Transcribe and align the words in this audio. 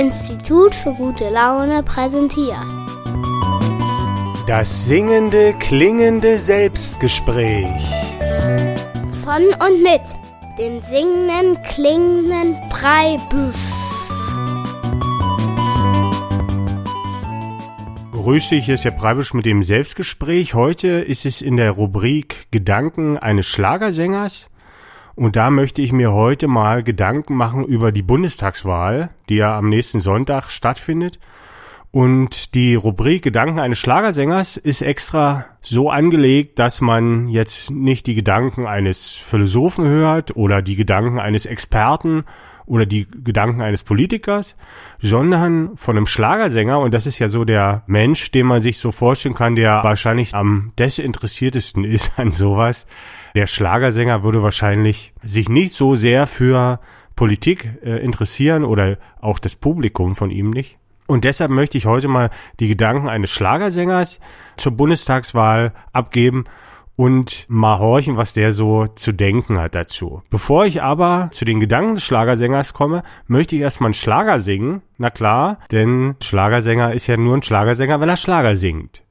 Institut 0.00 0.74
für 0.74 0.94
gute 0.94 1.28
Laune 1.28 1.82
präsentiert. 1.82 2.56
Das 4.46 4.86
singende, 4.86 5.52
klingende 5.58 6.38
Selbstgespräch. 6.38 7.68
Von 9.22 9.42
und 9.42 9.82
mit 9.82 10.00
dem 10.58 10.80
singenden, 10.80 11.62
klingenden 11.64 12.56
Breibüsch. 12.70 13.56
Grüß 18.12 18.48
dich, 18.48 18.64
hier 18.64 18.76
ist 18.76 18.86
der 18.86 18.92
Breibisch 18.92 19.34
mit 19.34 19.44
dem 19.44 19.62
Selbstgespräch. 19.62 20.54
Heute 20.54 20.88
ist 20.88 21.26
es 21.26 21.42
in 21.42 21.58
der 21.58 21.72
Rubrik 21.72 22.46
Gedanken 22.50 23.18
eines 23.18 23.46
Schlagersängers. 23.48 24.48
Und 25.20 25.36
da 25.36 25.50
möchte 25.50 25.82
ich 25.82 25.92
mir 25.92 26.14
heute 26.14 26.48
mal 26.48 26.82
Gedanken 26.82 27.34
machen 27.34 27.66
über 27.66 27.92
die 27.92 28.00
Bundestagswahl, 28.00 29.10
die 29.28 29.34
ja 29.34 29.54
am 29.54 29.68
nächsten 29.68 30.00
Sonntag 30.00 30.50
stattfindet. 30.50 31.18
Und 31.90 32.54
die 32.54 32.74
Rubrik 32.74 33.22
Gedanken 33.22 33.58
eines 33.58 33.78
Schlagersängers 33.80 34.56
ist 34.56 34.80
extra 34.80 35.44
so 35.60 35.90
angelegt, 35.90 36.58
dass 36.58 36.80
man 36.80 37.28
jetzt 37.28 37.70
nicht 37.70 38.06
die 38.06 38.14
Gedanken 38.14 38.66
eines 38.66 39.10
Philosophen 39.10 39.84
hört 39.84 40.36
oder 40.36 40.62
die 40.62 40.76
Gedanken 40.76 41.20
eines 41.20 41.44
Experten 41.44 42.24
oder 42.64 42.86
die 42.86 43.06
Gedanken 43.06 43.60
eines 43.60 43.82
Politikers, 43.82 44.56
sondern 45.02 45.76
von 45.76 45.98
einem 45.98 46.06
Schlagersänger. 46.06 46.80
Und 46.80 46.94
das 46.94 47.06
ist 47.06 47.18
ja 47.18 47.28
so 47.28 47.44
der 47.44 47.82
Mensch, 47.86 48.30
den 48.30 48.46
man 48.46 48.62
sich 48.62 48.78
so 48.78 48.90
vorstellen 48.90 49.34
kann, 49.34 49.54
der 49.54 49.84
wahrscheinlich 49.84 50.34
am 50.34 50.72
desinteressiertesten 50.78 51.84
ist 51.84 52.12
an 52.16 52.32
sowas. 52.32 52.86
Der 53.34 53.46
Schlagersänger 53.46 54.22
würde 54.22 54.42
wahrscheinlich 54.42 55.12
sich 55.22 55.48
nicht 55.48 55.72
so 55.72 55.94
sehr 55.94 56.26
für 56.26 56.80
Politik 57.16 57.68
äh, 57.82 58.02
interessieren 58.02 58.64
oder 58.64 58.98
auch 59.20 59.38
das 59.38 59.56
Publikum 59.56 60.16
von 60.16 60.30
ihm 60.30 60.50
nicht. 60.50 60.78
Und 61.06 61.24
deshalb 61.24 61.50
möchte 61.50 61.76
ich 61.76 61.86
heute 61.86 62.08
mal 62.08 62.30
die 62.60 62.68
Gedanken 62.68 63.08
eines 63.08 63.30
Schlagersängers 63.30 64.20
zur 64.56 64.72
Bundestagswahl 64.72 65.72
abgeben 65.92 66.44
und 66.94 67.46
mal 67.48 67.78
horchen, 67.78 68.16
was 68.16 68.34
der 68.34 68.52
so 68.52 68.86
zu 68.86 69.12
denken 69.12 69.58
hat 69.58 69.74
dazu. 69.74 70.22
Bevor 70.30 70.66
ich 70.66 70.82
aber 70.82 71.28
zu 71.32 71.44
den 71.44 71.58
Gedanken 71.58 71.94
des 71.94 72.04
Schlagersängers 72.04 72.74
komme, 72.74 73.02
möchte 73.26 73.56
ich 73.56 73.62
erstmal 73.62 73.88
einen 73.88 73.94
Schlager 73.94 74.38
singen. 74.38 74.82
Na 74.98 75.10
klar, 75.10 75.58
denn 75.72 76.16
Schlagersänger 76.22 76.92
ist 76.92 77.06
ja 77.06 77.16
nur 77.16 77.36
ein 77.36 77.42
Schlagersänger, 77.42 78.00
wenn 78.00 78.08
er 78.08 78.16
Schlager 78.16 78.54
singt. 78.54 79.02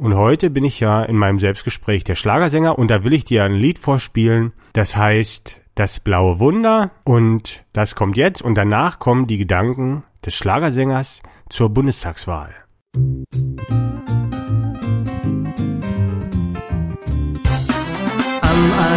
Und 0.00 0.16
heute 0.16 0.48
bin 0.48 0.64
ich 0.64 0.80
ja 0.80 1.02
in 1.02 1.16
meinem 1.16 1.38
Selbstgespräch 1.38 2.04
der 2.04 2.14
Schlagersänger 2.14 2.78
und 2.78 2.90
da 2.90 3.04
will 3.04 3.12
ich 3.12 3.26
dir 3.26 3.44
ein 3.44 3.52
Lied 3.52 3.78
vorspielen, 3.78 4.54
das 4.72 4.96
heißt 4.96 5.60
Das 5.74 6.00
blaue 6.00 6.40
Wunder 6.40 6.90
und 7.04 7.66
das 7.74 7.94
kommt 7.94 8.16
jetzt 8.16 8.40
und 8.40 8.54
danach 8.54 8.98
kommen 8.98 9.26
die 9.26 9.36
Gedanken 9.36 10.02
des 10.24 10.34
Schlagersängers 10.34 11.20
zur 11.50 11.68
Bundestagswahl. 11.68 12.54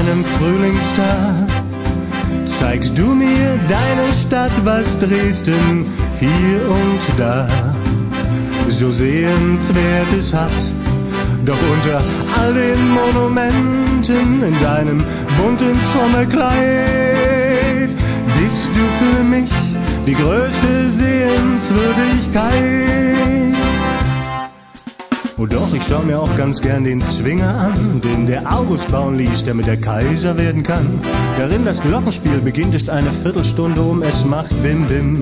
einem 0.08 0.24
Frühlingstag 0.24 1.50
zeigst 2.46 2.98
du 2.98 3.14
mir 3.14 3.60
deine 3.68 4.14
Stadt, 4.14 4.54
was 4.64 4.98
Dresden 5.00 5.86
hier 6.18 6.62
und 6.70 7.20
da 7.20 7.50
so 8.70 8.92
sehenswert 8.92 10.12
es 10.18 10.34
hat. 10.34 10.83
Doch 11.46 11.60
unter 11.74 12.02
all 12.40 12.54
den 12.54 12.90
Monumenten 12.90 14.44
in 14.44 14.62
deinem 14.62 15.04
bunten 15.38 15.78
Sommerkleid 15.94 17.90
bist 18.40 18.70
du 18.74 18.80
für 19.04 19.24
mich 19.24 19.52
die 20.08 20.14
größte 20.14 20.90
Sehenswürdigkeit. 20.90 23.58
Oh 25.38 25.46
doch, 25.46 25.74
ich 25.74 25.84
schau 25.84 26.02
mir 26.04 26.20
auch 26.20 26.34
ganz 26.38 26.62
gern 26.62 26.86
den 26.86 27.04
Zwinger 27.04 27.54
an, 27.56 28.00
den 28.02 28.26
der 28.26 28.50
August 28.50 28.90
bauen 28.90 29.18
ließ, 29.18 29.44
der 29.44 29.54
mit 29.54 29.68
der 29.68 29.82
Kaiser 29.82 30.38
werden 30.38 30.64
kann. 30.64 31.02
Darin 31.38 31.66
das 31.66 31.82
Glockenspiel 31.82 32.40
beginnt, 32.40 32.74
ist 32.76 32.90
eine 32.90 33.12
Viertelstunde 33.12 33.82
um, 33.82 34.02
es 34.02 34.24
macht 34.24 34.52
Bim 34.64 34.88
Bim, 34.88 35.22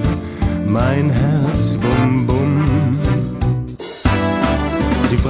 mein 0.68 1.10
Herz 1.10 1.78
Bum 1.78 2.28
Bum. 2.28 2.51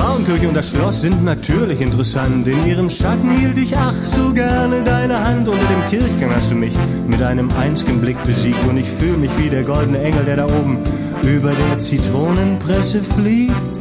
Frauenkirche 0.01 0.47
und 0.47 0.56
das 0.56 0.72
Schloss 0.72 1.01
sind 1.01 1.23
natürlich 1.23 1.79
interessant. 1.79 2.47
In 2.47 2.66
ihrem 2.66 2.89
Schatten 2.89 3.29
hielt 3.38 3.56
ich 3.56 3.78
ach 3.78 3.94
so 3.94 4.34
gerne 4.34 4.84
deine 4.84 5.23
Hand. 5.23 5.47
Unter 5.47 5.63
dem 5.67 5.85
Kirchgang 5.89 6.34
hast 6.34 6.50
du 6.50 6.56
mich 6.56 6.73
mit 7.07 7.22
einem 7.22 7.51
einzigen 7.51 8.01
Blick 8.01 8.17
besiegt. 8.23 8.66
Und 8.67 8.78
ich 8.78 8.90
fühle 8.90 9.17
mich 9.17 9.29
wie 9.38 9.50
der 9.51 9.61
goldene 9.61 10.01
Engel, 10.01 10.25
der 10.25 10.38
da 10.38 10.45
oben 10.45 10.79
über 11.22 11.51
der 11.51 11.78
Zitronenpresse 11.78 13.00
fliegt 13.01 13.79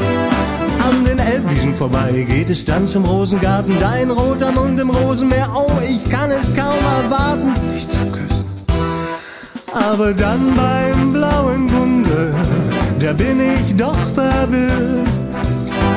an 0.82 1.04
den 1.04 1.18
Elbwiesen 1.18 1.74
vorbei 1.74 2.26
geht 2.28 2.50
es 2.50 2.64
dann 2.64 2.86
zum 2.86 3.04
Rosengarten. 3.04 3.78
Dein 3.78 4.10
roter 4.10 4.50
Mund 4.50 4.80
im 4.80 4.90
Rosenmeer, 4.90 5.48
oh, 5.54 5.70
ich 5.86 6.10
kann 6.10 6.30
es 6.30 6.54
kaum 6.54 6.78
erwarten, 7.04 7.54
dich 7.70 7.88
zu 7.88 8.06
küssen. 8.06 8.46
Aber 9.72 10.12
dann 10.14 10.54
beim 10.56 11.12
blauen 11.12 11.70
Wunder, 11.72 12.32
da 12.98 13.12
bin 13.12 13.40
ich 13.40 13.76
doch 13.76 13.98
verwirrt. 14.14 15.19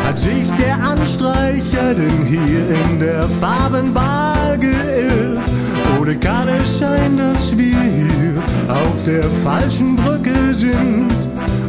Hat 0.04 0.20
sich 0.20 0.52
der 0.58 0.76
Anstreicher 0.84 1.94
denn 1.96 2.26
hier 2.26 2.70
in 2.86 3.00
der 3.00 3.28
Farbenwahl 3.28 4.58
geirrt? 4.60 5.50
Oder 6.00 6.16
kann 6.16 6.48
es 6.50 6.80
sein, 6.80 7.18
dass 7.18 7.58
wir 7.58 7.80
hier 7.80 8.44
auf 8.68 9.04
der 9.06 9.24
falschen 9.24 9.96
Brücke 9.96 10.54
sind? 10.54 11.12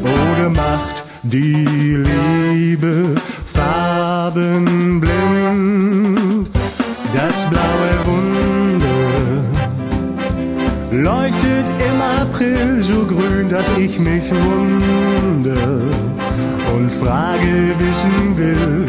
Oder 0.03 0.50
macht 0.50 1.05
die 1.23 1.97
Liebe 1.97 3.15
farbenblind. 3.55 4.75
Das 7.12 7.49
blaue 7.49 7.93
Wunder 8.06 9.05
leuchtet 10.91 11.71
im 11.89 12.00
April 12.23 12.83
so 12.83 13.06
grün, 13.06 13.49
dass 13.49 13.67
ich 13.78 13.99
mich 13.99 14.31
wunder 14.31 15.81
und 16.75 16.91
Frage 16.91 17.75
wissen 17.79 18.37
will. 18.37 18.87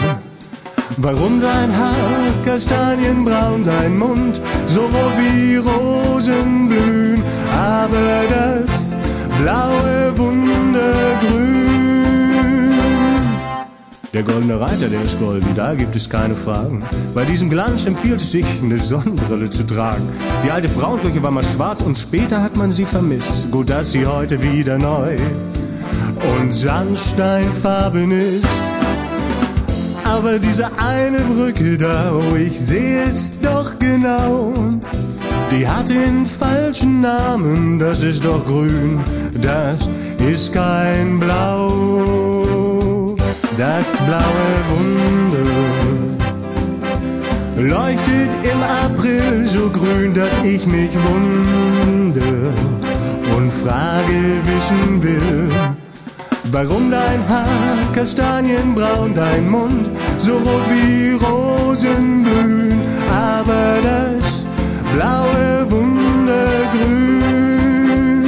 Warum 0.98 1.42
dein 1.42 1.76
Haar 1.76 2.32
kastanienbraun, 2.46 3.64
dein 3.64 3.98
Mund 3.98 4.40
so 4.68 4.82
rot 4.82 5.14
wie 5.20 5.58
Rosen 5.58 6.70
blühen, 6.70 7.24
aber 7.52 8.24
das 8.30 8.96
blaue 9.42 10.18
Wunder 10.18 10.94
grün. 11.22 11.56
Der 14.14 14.24
goldene 14.24 14.60
Reiter, 14.60 14.88
der 14.88 15.02
ist 15.02 15.20
golden, 15.20 15.54
da 15.56 15.74
gibt 15.74 15.96
es 15.96 16.10
keine 16.10 16.36
Fragen. 16.36 16.82
Bei 17.14 17.26
diesem 17.26 17.50
Glanz 17.50 17.86
empfiehlt 17.86 18.22
es 18.22 18.32
sich, 18.32 18.46
eine 18.64 18.80
Sonnenbrille 18.80 19.50
zu 19.50 19.64
tragen. 19.64 20.08
Die 20.46 20.52
alte 20.52 20.70
Frauenkirche 20.70 21.22
war 21.22 21.32
mal 21.32 21.44
schwarz 21.44 21.82
und 21.82 21.98
später 21.98 22.42
hat 22.42 22.56
man 22.56 22.72
sie 22.72 22.86
vermisst. 22.86 23.52
Gut, 23.52 23.70
dass 23.70 23.92
sie 23.92 24.06
heute 24.06 24.42
wieder 24.42 24.78
neu 24.78 25.18
und 26.34 26.52
Sandsteinfarben 26.54 28.12
ist. 28.12 28.46
Aber 30.04 30.40
diese 30.40 30.68
eine 30.78 31.20
Brücke 31.20 31.78
da, 31.78 32.14
oh, 32.14 32.36
ich 32.36 32.60
sehe 32.60 33.04
es 33.04 33.40
doch 33.42 33.78
genau. 33.80 34.54
Die 35.52 35.68
hat 35.68 35.90
den 35.90 36.26
falschen 36.26 37.02
Namen, 37.02 37.80
das 37.80 38.04
ist 38.04 38.26
doch 38.26 38.46
grün, 38.46 39.00
das 39.42 39.88
ist 40.20 40.52
kein 40.54 41.20
Blau 41.20 42.46
das 43.58 43.98
blaue 44.06 44.52
Wunder 44.70 45.46
leuchtet 47.58 48.30
im 48.44 48.62
April 48.62 49.46
so 49.46 49.70
grün, 49.70 50.14
dass 50.14 50.44
ich 50.44 50.66
mich 50.68 50.92
wunde 50.94 52.54
und 53.38 53.52
Frage 53.52 54.42
wissen 54.46 55.02
will. 55.02 55.50
Warum 56.56 56.90
dein 56.90 57.28
Haar 57.28 57.78
kastanienbraun, 57.94 59.14
dein 59.14 59.50
Mund 59.50 59.90
so 60.18 60.38
rot 60.38 60.64
wie 60.70 61.12
Rosen 61.12 62.24
blühen, 62.24 62.82
aber 63.12 63.82
das 63.84 64.46
blaue 64.94 65.70
Wunder 65.70 66.48
grün. 66.72 68.26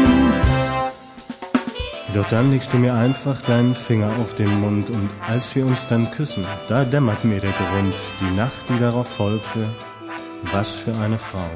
Doch 2.13 2.25
dann 2.25 2.51
legst 2.51 2.73
du 2.73 2.77
mir 2.79 2.95
einfach 2.95 3.41
deinen 3.43 3.73
Finger 3.73 4.11
auf 4.19 4.35
den 4.35 4.59
Mund 4.59 4.89
und 4.89 5.09
als 5.25 5.55
wir 5.55 5.65
uns 5.65 5.87
dann 5.87 6.11
küssen, 6.11 6.43
da 6.67 6.83
dämmert 6.83 7.23
mir 7.23 7.39
der 7.39 7.53
Grund, 7.53 7.95
die 8.19 8.35
Nacht, 8.35 8.67
die 8.67 8.77
darauf 8.77 9.07
folgte, 9.07 9.69
was 10.51 10.71
für 10.71 10.93
eine 10.97 11.17
Frau. 11.17 11.49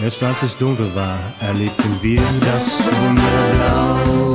Erst 0.00 0.22
als 0.22 0.44
es 0.44 0.56
dunkel 0.56 0.94
war, 0.94 1.18
erlebten 1.40 1.98
wir 2.02 2.22
das 2.44 2.80
Wunderblau. 2.84 4.31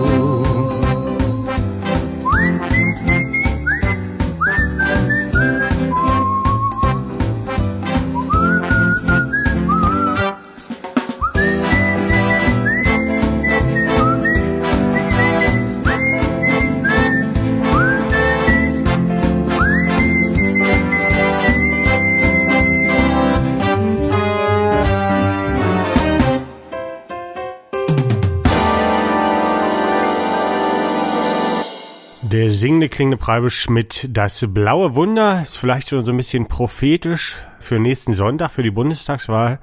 Singende 32.58 32.90
klingende 32.90 33.18
Preibisch 33.18 33.70
mit 33.70 34.08
Das 34.10 34.44
blaue 34.52 34.96
Wunder 34.96 35.44
ist 35.44 35.58
vielleicht 35.58 35.90
schon 35.90 36.04
so 36.04 36.12
ein 36.12 36.18
bisschen 36.18 36.48
prophetisch 36.48 37.38
für 37.60 37.78
nächsten 37.78 38.14
Sonntag, 38.14 38.52
für 38.52 38.64
die 38.64 38.72
Bundestagswahl. 38.72 39.60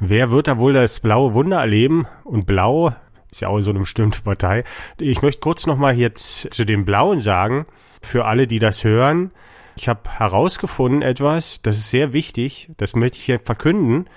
Wer 0.00 0.32
wird 0.32 0.48
da 0.48 0.58
wohl 0.58 0.72
das 0.72 0.98
blaue 0.98 1.34
Wunder 1.34 1.60
erleben? 1.60 2.08
Und 2.24 2.46
blau 2.46 2.94
ist 3.30 3.42
ja 3.42 3.48
auch 3.48 3.60
so 3.60 3.70
eine 3.70 3.78
bestimmte 3.78 4.22
Partei. 4.22 4.64
Ich 4.98 5.22
möchte 5.22 5.40
kurz 5.40 5.66
nochmal 5.66 5.96
jetzt 5.96 6.52
zu 6.52 6.66
dem 6.66 6.84
Blauen 6.84 7.20
sagen, 7.20 7.64
für 8.02 8.24
alle, 8.24 8.48
die 8.48 8.58
das 8.58 8.82
hören. 8.82 9.30
Ich 9.76 9.88
habe 9.88 10.00
herausgefunden 10.10 11.00
etwas, 11.00 11.62
das 11.62 11.78
ist 11.78 11.90
sehr 11.90 12.12
wichtig, 12.12 12.70
das 12.76 12.96
möchte 12.96 13.18
ich 13.18 13.24
hier 13.24 13.38
verkünden. 13.38 14.08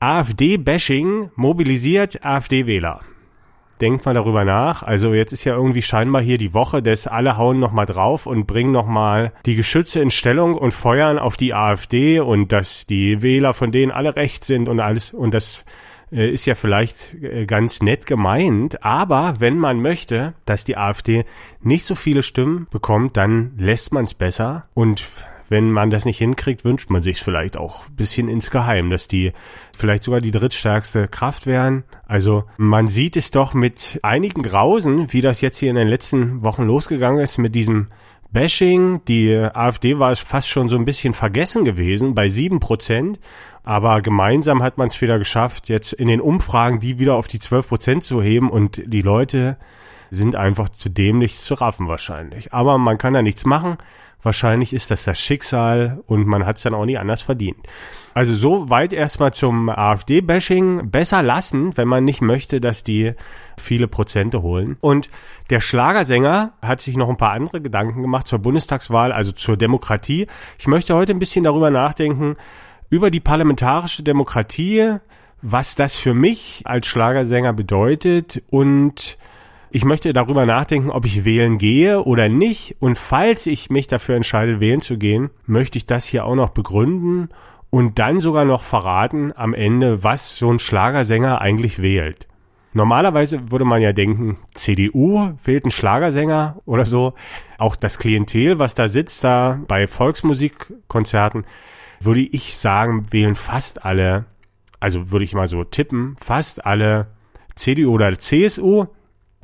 AfD-Bashing 0.00 1.30
mobilisiert 1.36 2.24
AfD-Wähler 2.24 3.00
denkt 3.80 4.04
mal 4.04 4.14
darüber 4.14 4.44
nach. 4.44 4.82
Also 4.82 5.14
jetzt 5.14 5.32
ist 5.32 5.44
ja 5.44 5.54
irgendwie 5.54 5.82
scheinbar 5.82 6.22
hier 6.22 6.38
die 6.38 6.54
Woche 6.54 6.82
des 6.82 7.06
alle 7.06 7.36
hauen 7.36 7.60
nochmal 7.60 7.86
drauf 7.86 8.26
und 8.26 8.46
bringen 8.46 8.72
nochmal 8.72 9.32
die 9.46 9.56
Geschütze 9.56 10.00
in 10.00 10.10
Stellung 10.10 10.54
und 10.54 10.72
feuern 10.72 11.18
auf 11.18 11.36
die 11.36 11.54
AfD 11.54 12.20
und 12.20 12.52
dass 12.52 12.86
die 12.86 13.22
Wähler 13.22 13.54
von 13.54 13.72
denen 13.72 13.92
alle 13.92 14.16
recht 14.16 14.44
sind 14.44 14.68
und 14.68 14.80
alles. 14.80 15.12
Und 15.12 15.34
das 15.34 15.64
äh, 16.12 16.30
ist 16.30 16.46
ja 16.46 16.54
vielleicht 16.54 17.14
äh, 17.22 17.46
ganz 17.46 17.82
nett 17.82 18.06
gemeint, 18.06 18.84
aber 18.84 19.36
wenn 19.38 19.58
man 19.58 19.80
möchte, 19.80 20.34
dass 20.44 20.64
die 20.64 20.76
AfD 20.76 21.24
nicht 21.60 21.84
so 21.84 21.94
viele 21.94 22.22
Stimmen 22.22 22.66
bekommt, 22.70 23.16
dann 23.16 23.52
lässt 23.56 23.92
man 23.92 24.04
es 24.04 24.14
besser. 24.14 24.68
Und 24.74 25.04
wenn 25.54 25.70
man 25.70 25.88
das 25.88 26.04
nicht 26.04 26.18
hinkriegt, 26.18 26.64
wünscht 26.64 26.90
man 26.90 27.00
sich 27.00 27.22
vielleicht 27.22 27.56
auch 27.56 27.88
ein 27.88 27.94
bisschen 27.94 28.26
insgeheim, 28.26 28.90
dass 28.90 29.06
die 29.06 29.30
vielleicht 29.78 30.02
sogar 30.02 30.20
die 30.20 30.32
drittstärkste 30.32 31.06
Kraft 31.06 31.46
wären. 31.46 31.84
Also 32.08 32.42
man 32.56 32.88
sieht 32.88 33.16
es 33.16 33.30
doch 33.30 33.54
mit 33.54 34.00
einigen 34.02 34.42
Grausen, 34.42 35.12
wie 35.12 35.20
das 35.20 35.42
jetzt 35.42 35.58
hier 35.58 35.70
in 35.70 35.76
den 35.76 35.86
letzten 35.86 36.42
Wochen 36.42 36.64
losgegangen 36.64 37.20
ist 37.20 37.38
mit 37.38 37.54
diesem 37.54 37.86
Bashing. 38.32 39.02
Die 39.06 39.32
AfD 39.32 40.00
war 40.00 40.16
fast 40.16 40.48
schon 40.48 40.68
so 40.68 40.74
ein 40.74 40.84
bisschen 40.84 41.14
vergessen 41.14 41.64
gewesen 41.64 42.16
bei 42.16 42.28
sieben 42.28 42.58
Prozent. 42.58 43.20
Aber 43.62 44.02
gemeinsam 44.02 44.60
hat 44.60 44.76
man 44.76 44.88
es 44.88 45.00
wieder 45.00 45.20
geschafft, 45.20 45.68
jetzt 45.68 45.92
in 45.92 46.08
den 46.08 46.20
Umfragen 46.20 46.80
die 46.80 46.98
wieder 46.98 47.14
auf 47.14 47.28
die 47.28 47.38
zwölf 47.38 47.68
Prozent 47.68 48.02
zu 48.02 48.20
heben 48.20 48.50
und 48.50 48.82
die 48.86 49.02
Leute 49.02 49.56
sind 50.10 50.34
einfach 50.34 50.68
zu 50.68 50.88
dämlich 50.88 51.36
zu 51.36 51.54
raffen 51.54 51.86
wahrscheinlich. 51.86 52.52
Aber 52.52 52.76
man 52.76 52.98
kann 52.98 53.14
da 53.14 53.22
nichts 53.22 53.46
machen. 53.46 53.78
Wahrscheinlich 54.24 54.72
ist 54.72 54.90
das 54.90 55.04
das 55.04 55.20
Schicksal 55.20 56.02
und 56.06 56.26
man 56.26 56.46
hat 56.46 56.56
es 56.56 56.62
dann 56.62 56.74
auch 56.74 56.86
nie 56.86 56.96
anders 56.96 57.20
verdient. 57.20 57.58
Also 58.14 58.34
so 58.34 58.70
weit 58.70 58.92
erstmal 58.94 59.34
zum 59.34 59.68
AfD-Bashing. 59.68 60.90
Besser 60.90 61.22
lassen, 61.22 61.76
wenn 61.76 61.88
man 61.88 62.04
nicht 62.04 62.22
möchte, 62.22 62.60
dass 62.60 62.84
die 62.84 63.12
viele 63.58 63.86
Prozente 63.86 64.40
holen. 64.40 64.78
Und 64.80 65.10
der 65.50 65.60
Schlagersänger 65.60 66.54
hat 66.62 66.80
sich 66.80 66.96
noch 66.96 67.10
ein 67.10 67.18
paar 67.18 67.32
andere 67.32 67.60
Gedanken 67.60 68.00
gemacht 68.00 68.26
zur 68.26 68.38
Bundestagswahl, 68.38 69.12
also 69.12 69.32
zur 69.32 69.58
Demokratie. 69.58 70.26
Ich 70.58 70.66
möchte 70.68 70.94
heute 70.94 71.12
ein 71.12 71.18
bisschen 71.18 71.44
darüber 71.44 71.70
nachdenken, 71.70 72.36
über 72.88 73.10
die 73.10 73.20
parlamentarische 73.20 74.02
Demokratie, 74.02 74.96
was 75.42 75.74
das 75.74 75.96
für 75.96 76.14
mich 76.14 76.62
als 76.64 76.86
Schlagersänger 76.86 77.52
bedeutet 77.52 78.42
und 78.50 79.18
ich 79.74 79.84
möchte 79.84 80.12
darüber 80.12 80.46
nachdenken, 80.46 80.90
ob 80.90 81.04
ich 81.04 81.24
wählen 81.24 81.58
gehe 81.58 82.00
oder 82.04 82.28
nicht. 82.28 82.76
Und 82.78 82.96
falls 82.96 83.44
ich 83.46 83.70
mich 83.70 83.88
dafür 83.88 84.14
entscheide, 84.14 84.60
wählen 84.60 84.80
zu 84.80 84.98
gehen, 84.98 85.30
möchte 85.46 85.78
ich 85.78 85.84
das 85.84 86.06
hier 86.06 86.26
auch 86.26 86.36
noch 86.36 86.50
begründen 86.50 87.28
und 87.70 87.98
dann 87.98 88.20
sogar 88.20 88.44
noch 88.44 88.62
verraten 88.62 89.32
am 89.34 89.52
Ende, 89.52 90.04
was 90.04 90.36
so 90.36 90.48
ein 90.48 90.60
Schlagersänger 90.60 91.40
eigentlich 91.40 91.82
wählt. 91.82 92.28
Normalerweise 92.72 93.50
würde 93.50 93.64
man 93.64 93.82
ja 93.82 93.92
denken, 93.92 94.38
CDU 94.54 95.32
wählt 95.42 95.64
einen 95.64 95.72
Schlagersänger 95.72 96.60
oder 96.66 96.86
so. 96.86 97.14
Auch 97.58 97.74
das 97.74 97.98
Klientel, 97.98 98.60
was 98.60 98.76
da 98.76 98.88
sitzt, 98.88 99.24
da 99.24 99.60
bei 99.66 99.88
Volksmusikkonzerten, 99.88 101.46
würde 101.98 102.20
ich 102.20 102.56
sagen, 102.56 103.12
wählen 103.12 103.34
fast 103.34 103.84
alle, 103.84 104.26
also 104.78 105.10
würde 105.10 105.24
ich 105.24 105.34
mal 105.34 105.48
so 105.48 105.64
tippen, 105.64 106.14
fast 106.20 106.64
alle 106.64 107.08
CDU 107.56 107.94
oder 107.94 108.16
CSU. 108.16 108.86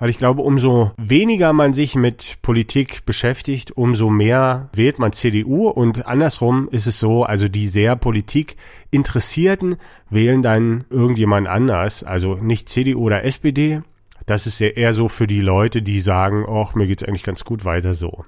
Weil 0.00 0.08
ich 0.08 0.16
glaube, 0.16 0.40
umso 0.40 0.92
weniger 0.96 1.52
man 1.52 1.74
sich 1.74 1.94
mit 1.94 2.38
Politik 2.40 3.04
beschäftigt, 3.04 3.76
umso 3.76 4.08
mehr 4.08 4.70
wählt 4.72 4.98
man 4.98 5.12
CDU 5.12 5.68
und 5.68 6.06
andersrum 6.06 6.70
ist 6.70 6.86
es 6.86 6.98
so, 6.98 7.24
also 7.24 7.48
die 7.48 7.68
sehr 7.68 7.96
Politik 7.96 8.56
Interessierten 8.90 9.76
wählen 10.08 10.40
dann 10.40 10.84
irgendjemand 10.88 11.48
anders, 11.48 12.02
also 12.02 12.36
nicht 12.36 12.70
CDU 12.70 13.02
oder 13.02 13.24
SPD. 13.24 13.82
Das 14.24 14.46
ist 14.46 14.58
ja 14.58 14.68
eher 14.68 14.94
so 14.94 15.08
für 15.08 15.26
die 15.26 15.42
Leute, 15.42 15.82
die 15.82 16.00
sagen, 16.00 16.46
ach, 16.48 16.74
mir 16.74 16.86
geht's 16.86 17.04
eigentlich 17.04 17.22
ganz 17.22 17.44
gut 17.44 17.66
weiter 17.66 17.92
so. 17.92 18.24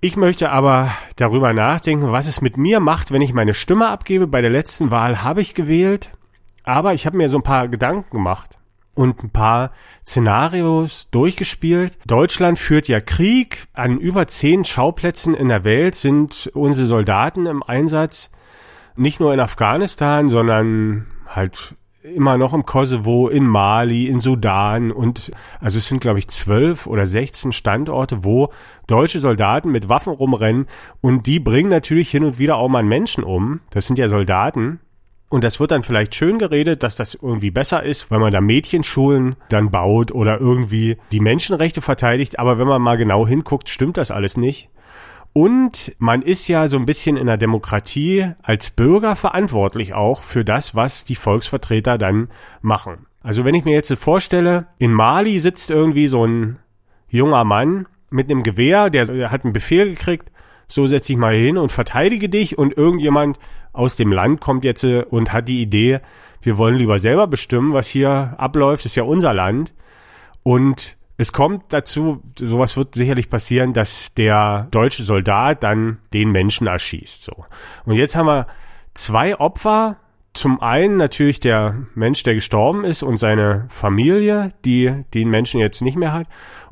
Ich 0.00 0.16
möchte 0.16 0.50
aber 0.50 0.90
darüber 1.16 1.52
nachdenken, 1.52 2.12
was 2.12 2.28
es 2.28 2.40
mit 2.40 2.56
mir 2.56 2.80
macht, 2.80 3.12
wenn 3.12 3.20
ich 3.20 3.34
meine 3.34 3.52
Stimme 3.52 3.88
abgebe. 3.88 4.26
Bei 4.26 4.40
der 4.40 4.50
letzten 4.50 4.90
Wahl 4.90 5.22
habe 5.22 5.42
ich 5.42 5.52
gewählt, 5.52 6.16
aber 6.64 6.94
ich 6.94 7.04
habe 7.04 7.18
mir 7.18 7.28
so 7.28 7.36
ein 7.36 7.42
paar 7.42 7.68
Gedanken 7.68 8.08
gemacht 8.08 8.58
und 8.96 9.22
ein 9.22 9.30
paar 9.30 9.70
Szenarios 10.04 11.08
durchgespielt. 11.10 11.98
Deutschland 12.06 12.58
führt 12.58 12.88
ja 12.88 13.00
Krieg. 13.00 13.68
An 13.72 13.98
über 13.98 14.26
zehn 14.26 14.64
Schauplätzen 14.64 15.34
in 15.34 15.48
der 15.48 15.64
Welt 15.64 15.94
sind 15.94 16.50
unsere 16.54 16.86
Soldaten 16.86 17.46
im 17.46 17.62
Einsatz. 17.62 18.30
Nicht 18.96 19.20
nur 19.20 19.32
in 19.34 19.40
Afghanistan, 19.40 20.28
sondern 20.28 21.06
halt 21.26 21.74
immer 22.02 22.38
noch 22.38 22.54
im 22.54 22.64
Kosovo, 22.64 23.28
in 23.28 23.46
Mali, 23.46 24.06
in 24.06 24.20
Sudan 24.20 24.92
und 24.92 25.32
also 25.60 25.78
es 25.78 25.88
sind 25.88 26.00
glaube 26.00 26.20
ich 26.20 26.28
zwölf 26.28 26.86
oder 26.86 27.04
sechzehn 27.04 27.52
Standorte, 27.52 28.24
wo 28.24 28.52
deutsche 28.86 29.18
Soldaten 29.18 29.72
mit 29.72 29.88
Waffen 29.88 30.12
rumrennen 30.12 30.66
und 31.00 31.26
die 31.26 31.40
bringen 31.40 31.68
natürlich 31.68 32.10
hin 32.10 32.24
und 32.24 32.38
wieder 32.38 32.56
auch 32.56 32.68
mal 32.68 32.84
Menschen 32.84 33.24
um. 33.24 33.60
Das 33.70 33.88
sind 33.88 33.98
ja 33.98 34.08
Soldaten 34.08 34.78
und 35.28 35.42
das 35.42 35.58
wird 35.58 35.72
dann 35.72 35.82
vielleicht 35.82 36.14
schön 36.14 36.38
geredet, 36.38 36.82
dass 36.82 36.94
das 36.94 37.14
irgendwie 37.14 37.50
besser 37.50 37.82
ist, 37.82 38.10
wenn 38.10 38.20
man 38.20 38.30
da 38.30 38.40
Mädchenschulen 38.40 39.36
dann 39.48 39.70
baut 39.70 40.12
oder 40.12 40.38
irgendwie 40.38 40.98
die 41.10 41.20
Menschenrechte 41.20 41.80
verteidigt. 41.80 42.38
Aber 42.38 42.58
wenn 42.58 42.68
man 42.68 42.80
mal 42.80 42.96
genau 42.96 43.26
hinguckt, 43.26 43.68
stimmt 43.68 43.96
das 43.96 44.12
alles 44.12 44.36
nicht. 44.36 44.70
Und 45.32 45.94
man 45.98 46.22
ist 46.22 46.48
ja 46.48 46.68
so 46.68 46.78
ein 46.78 46.86
bisschen 46.86 47.16
in 47.16 47.26
der 47.26 47.36
Demokratie 47.36 48.32
als 48.42 48.70
Bürger 48.70 49.16
verantwortlich 49.16 49.94
auch 49.94 50.22
für 50.22 50.44
das, 50.44 50.74
was 50.74 51.04
die 51.04 51.16
Volksvertreter 51.16 51.98
dann 51.98 52.28
machen. 52.62 53.06
Also 53.20 53.44
wenn 53.44 53.54
ich 53.54 53.64
mir 53.64 53.74
jetzt 53.74 53.92
vorstelle, 53.94 54.68
in 54.78 54.92
Mali 54.92 55.40
sitzt 55.40 55.70
irgendwie 55.70 56.06
so 56.06 56.24
ein 56.24 56.58
junger 57.08 57.44
Mann 57.44 57.86
mit 58.08 58.30
einem 58.30 58.44
Gewehr, 58.44 58.88
der 58.88 59.30
hat 59.30 59.44
einen 59.44 59.52
Befehl 59.52 59.90
gekriegt, 59.90 60.30
so 60.68 60.86
setz 60.86 61.10
ich 61.10 61.16
mal 61.16 61.34
hin 61.34 61.58
und 61.58 61.70
verteidige 61.70 62.28
dich 62.28 62.56
und 62.56 62.76
irgendjemand 62.76 63.38
aus 63.76 63.96
dem 63.96 64.12
Land 64.12 64.40
kommt 64.40 64.64
jetzt 64.64 64.84
äh, 64.84 65.02
und 65.02 65.32
hat 65.32 65.48
die 65.48 65.62
Idee, 65.62 66.00
wir 66.42 66.58
wollen 66.58 66.76
lieber 66.76 66.98
selber 66.98 67.26
bestimmen, 67.26 67.72
was 67.72 67.88
hier 67.88 68.34
abläuft, 68.38 68.84
das 68.84 68.92
ist 68.92 68.96
ja 68.96 69.02
unser 69.02 69.34
Land. 69.34 69.74
Und 70.42 70.96
es 71.18 71.32
kommt 71.32 71.64
dazu, 71.72 72.22
sowas 72.38 72.76
wird 72.76 72.94
sicherlich 72.94 73.30
passieren, 73.30 73.72
dass 73.72 74.14
der 74.14 74.68
deutsche 74.70 75.02
Soldat 75.02 75.62
dann 75.62 75.98
den 76.12 76.30
Menschen 76.30 76.66
erschießt. 76.66 77.22
So. 77.22 77.46
Und 77.84 77.96
jetzt 77.96 78.16
haben 78.16 78.26
wir 78.26 78.46
zwei 78.94 79.38
Opfer. 79.38 79.96
Zum 80.34 80.60
einen 80.60 80.98
natürlich 80.98 81.40
der 81.40 81.86
Mensch, 81.94 82.22
der 82.22 82.34
gestorben 82.34 82.84
ist 82.84 83.02
und 83.02 83.16
seine 83.16 83.66
Familie, 83.70 84.50
die 84.66 85.04
den 85.14 85.30
Menschen 85.30 85.60
jetzt 85.60 85.80
nicht 85.80 85.96
mehr 85.96 86.12
hat. 86.12 86.26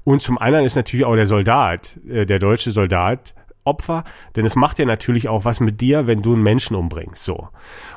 Und 0.05 0.21
zum 0.21 0.37
anderen 0.37 0.67
ist 0.67 0.77
natürlich 0.77 1.07
auch 1.07 1.17
der 1.17 1.27
Soldat, 1.27 1.99
äh, 2.07 2.27
der 2.27 2.39
deutsche 2.39 2.73
Soldat, 2.73 3.35
Opfer, 3.64 4.04
denn 4.37 4.44
es 4.44 4.56
macht 4.56 4.78
ja 4.78 4.85
natürlich 4.85 5.28
auch 5.28 5.44
was 5.44 5.61
mit 5.61 5.80
dir, 5.80 6.06
wenn 6.06 6.23
du 6.23 6.35
einen 6.35 6.42
Menschen 6.42 6.76
umbringst, 6.76 7.25
so. 7.25 7.49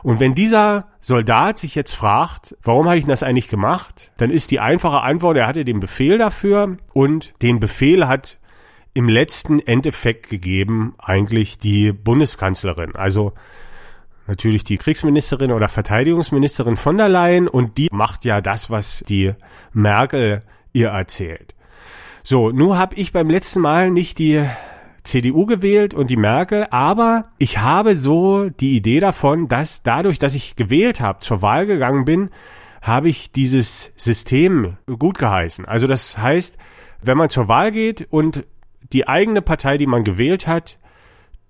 Und 0.03 0.19
wenn 0.19 0.35
dieser 0.35 0.87
Soldat 0.99 1.59
sich 1.59 1.75
jetzt 1.75 1.93
fragt, 1.93 2.55
warum 2.63 2.87
habe 2.87 2.97
ich 2.97 3.05
das 3.05 3.23
eigentlich 3.23 3.49
gemacht, 3.49 4.11
dann 4.17 4.29
ist 4.29 4.51
die 4.51 4.59
einfache 4.59 5.01
Antwort, 5.01 5.37
er 5.37 5.47
hatte 5.47 5.65
den 5.65 5.79
Befehl 5.79 6.17
dafür 6.17 6.77
und 6.93 7.33
den 7.41 7.59
Befehl 7.59 8.07
hat 8.07 8.39
im 8.93 9.09
letzten 9.09 9.59
Endeffekt 9.59 10.29
gegeben 10.29 10.95
eigentlich 10.97 11.59
die 11.59 11.91
Bundeskanzlerin, 11.91 12.95
also 12.95 13.33
natürlich 14.27 14.63
die 14.63 14.77
Kriegsministerin 14.77 15.51
oder 15.51 15.69
Verteidigungsministerin 15.69 16.77
von 16.77 16.97
der 16.97 17.09
Leyen 17.09 17.47
und 17.47 17.77
die 17.77 17.89
macht 17.91 18.25
ja 18.25 18.41
das, 18.41 18.69
was 18.69 19.03
die 19.07 19.33
Merkel 19.71 20.41
ihr 20.73 20.89
erzählt. 20.89 21.55
So, 22.23 22.51
nun 22.51 22.77
habe 22.77 22.95
ich 22.95 23.13
beim 23.13 23.29
letzten 23.29 23.61
Mal 23.61 23.89
nicht 23.89 24.19
die 24.19 24.43
CDU 25.07 25.45
gewählt 25.45 25.93
und 25.93 26.09
die 26.09 26.17
Merkel, 26.17 26.67
aber 26.69 27.29
ich 27.37 27.59
habe 27.59 27.95
so 27.95 28.49
die 28.49 28.75
Idee 28.75 28.99
davon, 28.99 29.47
dass 29.47 29.83
dadurch, 29.83 30.19
dass 30.19 30.35
ich 30.35 30.55
gewählt 30.55 31.01
habe, 31.01 31.21
zur 31.21 31.41
Wahl 31.41 31.65
gegangen 31.65 32.05
bin, 32.05 32.29
habe 32.81 33.09
ich 33.09 33.31
dieses 33.31 33.93
System 33.95 34.77
gut 34.99 35.17
geheißen. 35.17 35.65
Also 35.65 35.87
das 35.87 36.17
heißt, 36.17 36.57
wenn 37.01 37.17
man 37.17 37.29
zur 37.29 37.47
Wahl 37.47 37.71
geht 37.71 38.07
und 38.09 38.45
die 38.93 39.07
eigene 39.07 39.41
Partei, 39.41 39.77
die 39.77 39.87
man 39.87 40.03
gewählt 40.03 40.47
hat, 40.47 40.77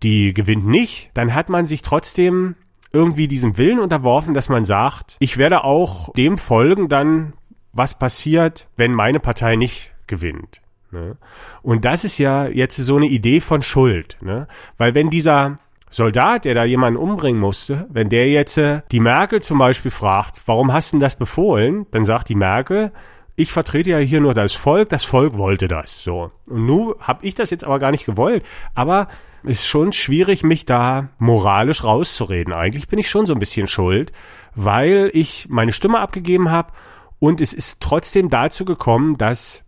die 0.04 0.34
gewinnt 0.34 0.66
nicht, 0.66 1.12
dann 1.14 1.34
hat 1.34 1.50
man 1.50 1.66
sich 1.66 1.82
trotzdem 1.82 2.56
irgendwie 2.94 3.28
diesem 3.28 3.58
Willen 3.58 3.80
unterworfen, 3.80 4.34
dass 4.34 4.50
man 4.50 4.66
sagt, 4.66 5.18
ich 5.20 5.38
werde 5.38 5.64
auch 5.64 6.14
dem 6.14 6.38
folgen 6.38 6.90
dann, 6.90 7.34
was 7.74 7.98
passiert, 7.98 8.68
wenn 8.78 8.94
meine 8.94 9.20
Partei 9.20 9.56
nicht 9.56 9.94
gewinnt. 10.08 10.62
Ne? 10.98 11.18
Und 11.62 11.86
das 11.86 12.04
ist 12.04 12.18
ja 12.18 12.48
jetzt 12.48 12.78
so 12.78 12.96
eine 12.96 13.08
Idee 13.08 13.40
von 13.40 13.62
Schuld. 13.62 14.18
Ne? 14.22 14.48
Weil 14.78 14.96
wenn 14.96 15.10
dieser 15.10 15.60
Soldat, 15.90 16.46
der 16.46 16.54
da 16.54 16.64
jemanden 16.64 17.00
umbringen 17.00 17.40
musste, 17.40 17.88
wenn 17.90 18.10
der 18.10 18.30
jetzt 18.30 18.58
äh, 18.58 18.82
die 18.92 19.00
Merkel 19.00 19.42
zum 19.42 19.58
Beispiel 19.58 19.92
fragt, 19.92 20.42
warum 20.46 20.74
hast 20.74 20.94
denn 20.94 21.00
das 21.00 21.16
befohlen, 21.16 21.86
dann 21.92 22.04
sagt 22.04 22.30
die 22.30 22.36
Merkel, 22.36 22.92
ich 23.36 23.52
vertrete 23.52 23.92
ja 23.92 24.00
hier 24.00 24.20
nur 24.20 24.34
das 24.34 24.54
Volk, 24.54 24.90
das 24.90 25.06
Volk 25.06 25.38
wollte 25.38 25.68
das. 25.68 26.04
So. 26.04 26.32
Und 26.50 26.66
nun 26.66 26.96
habe 27.00 27.26
ich 27.26 27.36
das 27.36 27.52
jetzt 27.52 27.64
aber 27.64 27.78
gar 27.78 27.92
nicht 27.92 28.06
gewollt. 28.06 28.44
Aber 28.74 29.08
ist 29.44 29.68
schon 29.68 29.94
schwierig, 29.94 30.44
mich 30.44 30.66
da 30.66 31.10
moralisch 31.20 31.84
rauszureden. 31.84 32.54
Eigentlich 32.54 32.88
bin 32.88 33.00
ich 33.00 33.10
schon 33.10 33.28
so 33.28 33.34
ein 33.34 33.40
bisschen 33.40 33.68
schuld, 33.68 34.12
weil 34.56 35.12
ich 35.14 35.48
meine 35.50 35.72
Stimme 35.72 36.00
abgegeben 36.00 36.50
habe 36.50 36.74
und 37.20 37.40
es 37.40 37.54
ist 37.54 37.80
trotzdem 37.80 38.30
dazu 38.30 38.66
gekommen, 38.66 39.18
dass 39.18 39.64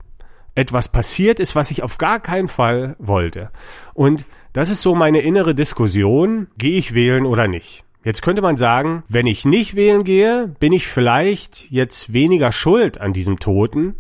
etwas 0.60 0.90
passiert 0.90 1.40
ist, 1.40 1.56
was 1.56 1.72
ich 1.72 1.84
auf 1.84 1.98
gar 1.98 2.20
keinen 2.20 2.50
Fall 2.50 2.96
wollte. 3.00 3.50
Und 3.94 4.26
das 4.52 4.70
ist 4.70 4.82
so 4.82 4.94
meine 4.94 5.22
innere 5.22 5.56
Diskussion, 5.56 6.48
gehe 6.58 6.78
ich 6.78 6.94
wählen 6.94 7.26
oder 7.26 7.48
nicht. 7.48 7.86
Jetzt 8.04 8.22
könnte 8.22 8.42
man 8.42 8.58
sagen, 8.58 9.04
wenn 9.08 9.26
ich 9.26 9.46
nicht 9.46 9.76
wählen 9.76 10.04
gehe, 10.04 10.54
bin 10.60 10.74
ich 10.74 10.88
vielleicht 10.88 11.72
jetzt 11.72 12.12
weniger 12.12 12.52
schuld 12.52 13.00
an 13.00 13.14
diesem 13.14 13.40
Toten. 13.40 13.96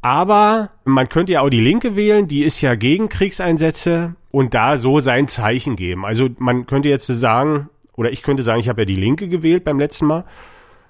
Aber 0.00 0.70
man 0.84 1.08
könnte 1.08 1.32
ja 1.32 1.40
auch 1.40 1.48
die 1.48 1.60
Linke 1.60 1.96
wählen, 1.96 2.28
die 2.28 2.44
ist 2.44 2.60
ja 2.60 2.76
gegen 2.76 3.08
Kriegseinsätze 3.08 4.14
und 4.30 4.54
da 4.54 4.76
so 4.76 5.00
sein 5.00 5.26
Zeichen 5.26 5.74
geben. 5.74 6.04
Also 6.04 6.28
man 6.38 6.66
könnte 6.66 6.88
jetzt 6.88 7.06
sagen, 7.06 7.68
oder 7.96 8.12
ich 8.12 8.22
könnte 8.22 8.44
sagen, 8.44 8.60
ich 8.60 8.68
habe 8.68 8.82
ja 8.82 8.86
die 8.86 8.94
Linke 8.94 9.28
gewählt 9.28 9.64
beim 9.64 9.80
letzten 9.80 10.06
Mal. 10.06 10.24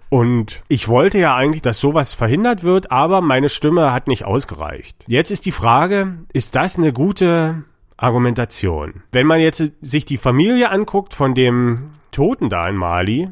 Und 0.09 0.63
ich 0.69 0.89
wollte 0.89 1.19
ja 1.19 1.35
eigentlich, 1.35 1.63
dass 1.63 1.81
sowas 1.81 2.15
verhindert 2.15 2.63
wird, 2.63 2.93
aber 2.93 3.21
meine 3.21 3.49
Stimme 3.49 3.93
hat 3.93 4.07
nicht 4.07 4.25
ausgereicht. 4.25 4.97
Jetzt 5.07 5.31
ist 5.31 5.47
die 5.47 5.53
Frage, 5.53 6.19
ist 6.33 6.55
das 6.55 6.79
eine 6.79 6.93
gute 6.93 7.65
Argumentation? 7.97 9.03
Wenn 9.11 9.27
man 9.27 9.41
jetzt 9.41 9.73
sich 9.81 10.05
die 10.05 10.19
Familie 10.19 10.71
anguckt 10.71 11.13
von 11.13 11.35
dem 11.35 11.91
Toten 12.13 12.49
da 12.51 12.69
in 12.69 12.77
Mali, 12.77 13.31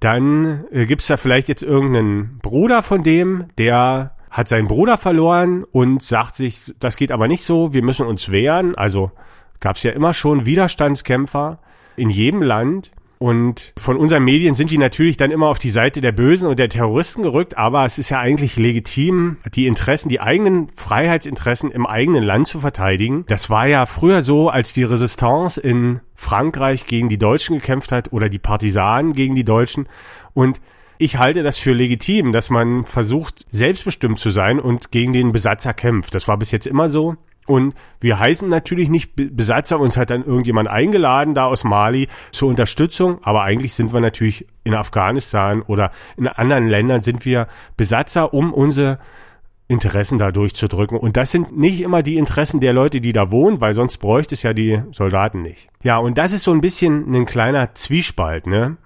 dann 0.00 0.64
äh, 0.72 0.86
gibt's 0.86 1.06
da 1.06 1.18
vielleicht 1.18 1.48
jetzt 1.48 1.62
irgendeinen 1.62 2.38
Bruder 2.38 2.82
von 2.82 3.02
dem, 3.02 3.46
der 3.58 4.16
hat 4.30 4.48
seinen 4.48 4.68
Bruder 4.68 4.96
verloren 4.96 5.64
und 5.64 6.02
sagt 6.02 6.34
sich, 6.34 6.72
das 6.78 6.96
geht 6.96 7.12
aber 7.12 7.28
nicht 7.28 7.44
so, 7.44 7.74
wir 7.74 7.82
müssen 7.82 8.06
uns 8.06 8.30
wehren. 8.30 8.74
Also 8.76 9.10
gab's 9.58 9.82
ja 9.82 9.90
immer 9.90 10.14
schon 10.14 10.46
Widerstandskämpfer 10.46 11.58
in 11.96 12.10
jedem 12.10 12.40
Land. 12.40 12.92
Und 13.22 13.74
von 13.76 13.98
unseren 13.98 14.24
Medien 14.24 14.54
sind 14.54 14.70
die 14.70 14.78
natürlich 14.78 15.18
dann 15.18 15.30
immer 15.30 15.48
auf 15.48 15.58
die 15.58 15.68
Seite 15.68 16.00
der 16.00 16.10
Bösen 16.10 16.48
und 16.48 16.58
der 16.58 16.70
Terroristen 16.70 17.22
gerückt, 17.22 17.58
aber 17.58 17.84
es 17.84 17.98
ist 17.98 18.08
ja 18.08 18.18
eigentlich 18.18 18.56
legitim, 18.56 19.36
die 19.54 19.66
Interessen, 19.66 20.08
die 20.08 20.22
eigenen 20.22 20.70
Freiheitsinteressen 20.74 21.70
im 21.70 21.84
eigenen 21.84 22.24
Land 22.24 22.48
zu 22.48 22.60
verteidigen. 22.60 23.26
Das 23.28 23.50
war 23.50 23.66
ja 23.66 23.84
früher 23.84 24.22
so, 24.22 24.48
als 24.48 24.72
die 24.72 24.84
Resistance 24.84 25.60
in 25.60 26.00
Frankreich 26.14 26.86
gegen 26.86 27.10
die 27.10 27.18
Deutschen 27.18 27.56
gekämpft 27.56 27.92
hat 27.92 28.10
oder 28.10 28.30
die 28.30 28.38
Partisanen 28.38 29.12
gegen 29.12 29.34
die 29.34 29.44
Deutschen. 29.44 29.86
Und 30.32 30.62
ich 30.96 31.18
halte 31.18 31.42
das 31.42 31.58
für 31.58 31.74
legitim, 31.74 32.32
dass 32.32 32.48
man 32.48 32.84
versucht, 32.84 33.44
selbstbestimmt 33.50 34.18
zu 34.18 34.30
sein 34.30 34.58
und 34.58 34.92
gegen 34.92 35.12
den 35.12 35.32
Besatzer 35.32 35.74
kämpft. 35.74 36.14
Das 36.14 36.26
war 36.26 36.38
bis 36.38 36.52
jetzt 36.52 36.66
immer 36.66 36.88
so. 36.88 37.16
Und 37.46 37.74
wir 38.00 38.18
heißen 38.18 38.48
natürlich 38.48 38.88
nicht 38.88 39.12
Besatzer, 39.16 39.80
uns 39.80 39.96
hat 39.96 40.10
dann 40.10 40.24
irgendjemand 40.24 40.68
eingeladen 40.68 41.34
da 41.34 41.46
aus 41.46 41.64
Mali 41.64 42.08
zur 42.30 42.48
Unterstützung, 42.48 43.18
aber 43.22 43.42
eigentlich 43.42 43.74
sind 43.74 43.92
wir 43.92 44.00
natürlich 44.00 44.46
in 44.62 44.74
Afghanistan 44.74 45.62
oder 45.62 45.90
in 46.16 46.28
anderen 46.28 46.68
Ländern 46.68 47.00
sind 47.00 47.24
wir 47.24 47.48
Besatzer, 47.76 48.34
um 48.34 48.52
unsere 48.52 48.98
Interessen 49.70 50.18
da 50.18 50.32
durchzudrücken. 50.32 50.98
Und 50.98 51.16
das 51.16 51.30
sind 51.30 51.56
nicht 51.56 51.80
immer 51.80 52.02
die 52.02 52.18
Interessen 52.18 52.60
der 52.60 52.72
Leute, 52.72 53.00
die 53.00 53.12
da 53.12 53.30
wohnen, 53.30 53.60
weil 53.60 53.72
sonst 53.72 53.98
bräuchte 53.98 54.34
es 54.34 54.42
ja 54.42 54.52
die 54.52 54.82
Soldaten 54.90 55.42
nicht. 55.42 55.68
Ja, 55.82 55.98
und 55.98 56.18
das 56.18 56.32
ist 56.32 56.42
so 56.42 56.52
ein 56.52 56.60
bisschen 56.60 57.14
ein 57.14 57.24
kleiner 57.24 57.74
Zwiespalt, 57.74 58.48
ne? 58.48 58.76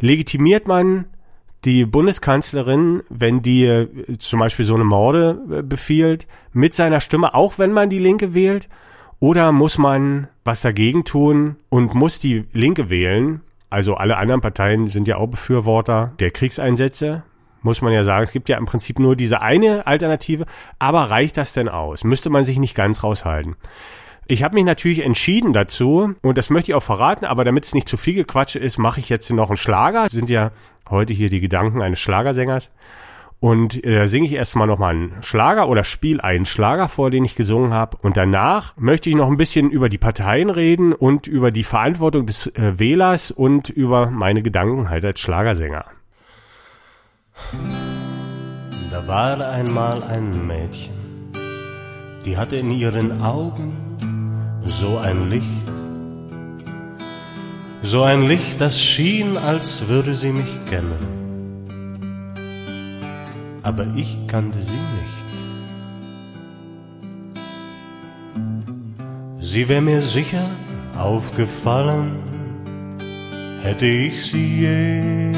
Legitimiert 0.00 0.68
man 0.68 1.06
die 1.64 1.86
Bundeskanzlerin, 1.86 3.02
wenn 3.08 3.42
die 3.42 3.66
äh, 3.66 4.18
zum 4.18 4.40
Beispiel 4.40 4.64
so 4.64 4.74
eine 4.74 4.84
Morde 4.84 5.40
äh, 5.50 5.62
befiehlt, 5.62 6.26
mit 6.52 6.74
seiner 6.74 7.00
Stimme, 7.00 7.34
auch 7.34 7.58
wenn 7.58 7.72
man 7.72 7.90
die 7.90 7.98
Linke 7.98 8.34
wählt? 8.34 8.68
Oder 9.20 9.52
muss 9.52 9.78
man 9.78 10.28
was 10.44 10.60
dagegen 10.60 11.04
tun 11.04 11.56
und 11.70 11.94
muss 11.94 12.18
die 12.18 12.44
Linke 12.52 12.90
wählen? 12.90 13.40
Also 13.70 13.94
alle 13.94 14.18
anderen 14.18 14.40
Parteien 14.40 14.86
sind 14.86 15.08
ja 15.08 15.16
auch 15.16 15.26
Befürworter 15.26 16.12
der 16.20 16.30
Kriegseinsätze, 16.30 17.22
muss 17.62 17.80
man 17.80 17.92
ja 17.92 18.04
sagen. 18.04 18.22
Es 18.22 18.32
gibt 18.32 18.48
ja 18.48 18.58
im 18.58 18.66
Prinzip 18.66 18.98
nur 18.98 19.16
diese 19.16 19.40
eine 19.40 19.86
Alternative. 19.86 20.46
Aber 20.78 21.10
reicht 21.10 21.36
das 21.36 21.54
denn 21.54 21.68
aus? 21.68 22.04
Müsste 22.04 22.30
man 22.30 22.44
sich 22.44 22.58
nicht 22.58 22.74
ganz 22.74 23.02
raushalten? 23.02 23.56
Ich 24.26 24.42
habe 24.42 24.54
mich 24.54 24.64
natürlich 24.64 25.04
entschieden 25.04 25.52
dazu, 25.52 26.14
und 26.22 26.38
das 26.38 26.48
möchte 26.48 26.70
ich 26.70 26.74
auch 26.74 26.82
verraten, 26.82 27.26
aber 27.26 27.44
damit 27.44 27.64
es 27.66 27.74
nicht 27.74 27.88
zu 27.88 27.98
viel 27.98 28.14
Gequatsche 28.14 28.58
ist, 28.58 28.78
mache 28.78 29.00
ich 29.00 29.10
jetzt 29.10 29.30
noch 29.30 29.50
einen 29.50 29.58
Schlager. 29.58 30.04
Das 30.04 30.12
sind 30.12 30.30
ja 30.30 30.50
heute 30.88 31.12
hier 31.12 31.28
die 31.28 31.40
Gedanken 31.40 31.82
eines 31.82 32.00
Schlagersängers. 32.00 32.70
Und 33.40 33.84
äh, 33.84 34.06
singe 34.06 34.26
ich 34.26 34.32
erstmal 34.32 34.66
nochmal 34.66 34.94
einen 34.94 35.22
Schlager 35.22 35.68
oder 35.68 35.84
spiel 35.84 36.22
einen 36.22 36.46
Schlager 36.46 36.88
vor, 36.88 37.10
den 37.10 37.26
ich 37.26 37.36
gesungen 37.36 37.74
habe. 37.74 37.98
Und 38.00 38.16
danach 38.16 38.74
möchte 38.78 39.10
ich 39.10 39.16
noch 39.16 39.28
ein 39.28 39.36
bisschen 39.36 39.70
über 39.70 39.90
die 39.90 39.98
Parteien 39.98 40.48
reden 40.48 40.94
und 40.94 41.26
über 41.26 41.50
die 41.50 41.64
Verantwortung 41.64 42.24
des 42.24 42.46
äh, 42.46 42.78
Wählers 42.78 43.30
und 43.30 43.68
über 43.68 44.06
meine 44.06 44.42
Gedanken 44.42 44.88
halt 44.88 45.04
als 45.04 45.20
Schlagersänger. 45.20 45.84
Da 48.90 49.06
war 49.06 49.46
einmal 49.46 50.02
ein 50.04 50.46
Mädchen, 50.46 50.94
die 52.24 52.38
hatte 52.38 52.56
in 52.56 52.70
ihren 52.70 53.20
Augen 53.20 53.93
so 54.66 54.98
ein 54.98 55.30
Licht, 55.30 55.66
so 57.82 58.02
ein 58.02 58.26
Licht, 58.28 58.60
das 58.60 58.80
schien, 58.80 59.36
als 59.36 59.88
würde 59.88 60.14
sie 60.14 60.32
mich 60.32 60.52
kennen, 60.68 61.04
aber 63.62 63.86
ich 63.94 64.18
kannte 64.26 64.62
sie 64.62 64.72
nicht. 64.72 65.24
Sie 69.40 69.68
wäre 69.68 69.82
mir 69.82 70.02
sicher 70.02 70.48
aufgefallen, 70.98 72.16
hätte 73.62 73.86
ich 73.86 74.24
sie 74.24 74.60
je 74.60 75.32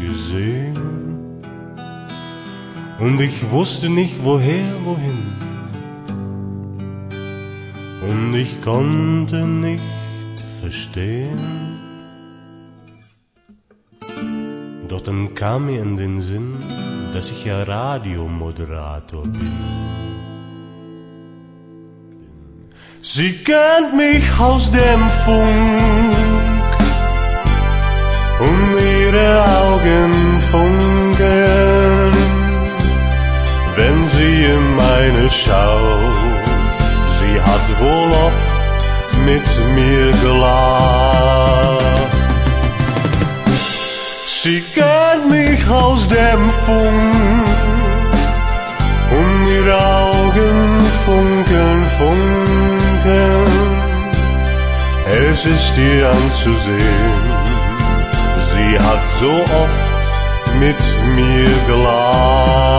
gesehen. 0.00 0.78
Und 2.98 3.20
ich 3.20 3.50
wusste 3.50 3.88
nicht 3.88 4.14
woher, 4.22 4.74
wohin 4.84 5.49
und 8.02 8.34
ich 8.34 8.60
konnte 8.62 9.46
nicht 9.46 9.82
verstehen. 10.60 11.78
Doch 14.88 15.00
dann 15.00 15.34
kam 15.34 15.66
mir 15.66 15.82
in 15.82 15.96
den 15.96 16.22
Sinn, 16.22 16.56
dass 17.12 17.30
ich 17.30 17.44
ja 17.44 17.62
Radiomoderator 17.62 19.22
bin. 19.22 19.52
Sie 23.02 23.32
kennt 23.44 23.96
mich 23.96 24.24
aus 24.38 24.70
dem 24.70 25.02
Funk 25.24 26.16
und 28.40 28.70
ihre 29.00 29.44
Augen 29.62 30.12
funkeln, 30.50 32.12
wenn 33.76 34.08
sie 34.08 34.44
in 34.44 34.76
meine 34.76 35.30
schaut 35.30 36.29
Sie 37.30 37.40
hat 37.40 37.66
wohl 37.80 38.10
oft 38.26 39.14
mit 39.24 39.48
mir 39.76 40.12
gelacht. 40.22 41.70
Sie 44.26 44.64
kennt 44.74 45.30
mich 45.30 45.68
aus 45.68 46.08
dem 46.08 46.50
Funk 46.66 47.48
und 49.18 49.48
ihre 49.48 49.76
Augen 49.76 50.80
funkeln, 51.04 51.86
funkeln. 51.98 53.52
Es 55.30 55.44
ist 55.44 55.74
ihr 55.78 56.10
anzusehen, 56.10 57.22
sie 58.50 58.78
hat 58.78 59.02
so 59.20 59.32
oft 59.62 60.00
mit 60.58 60.82
mir 61.14 61.50
gelacht. 61.68 62.70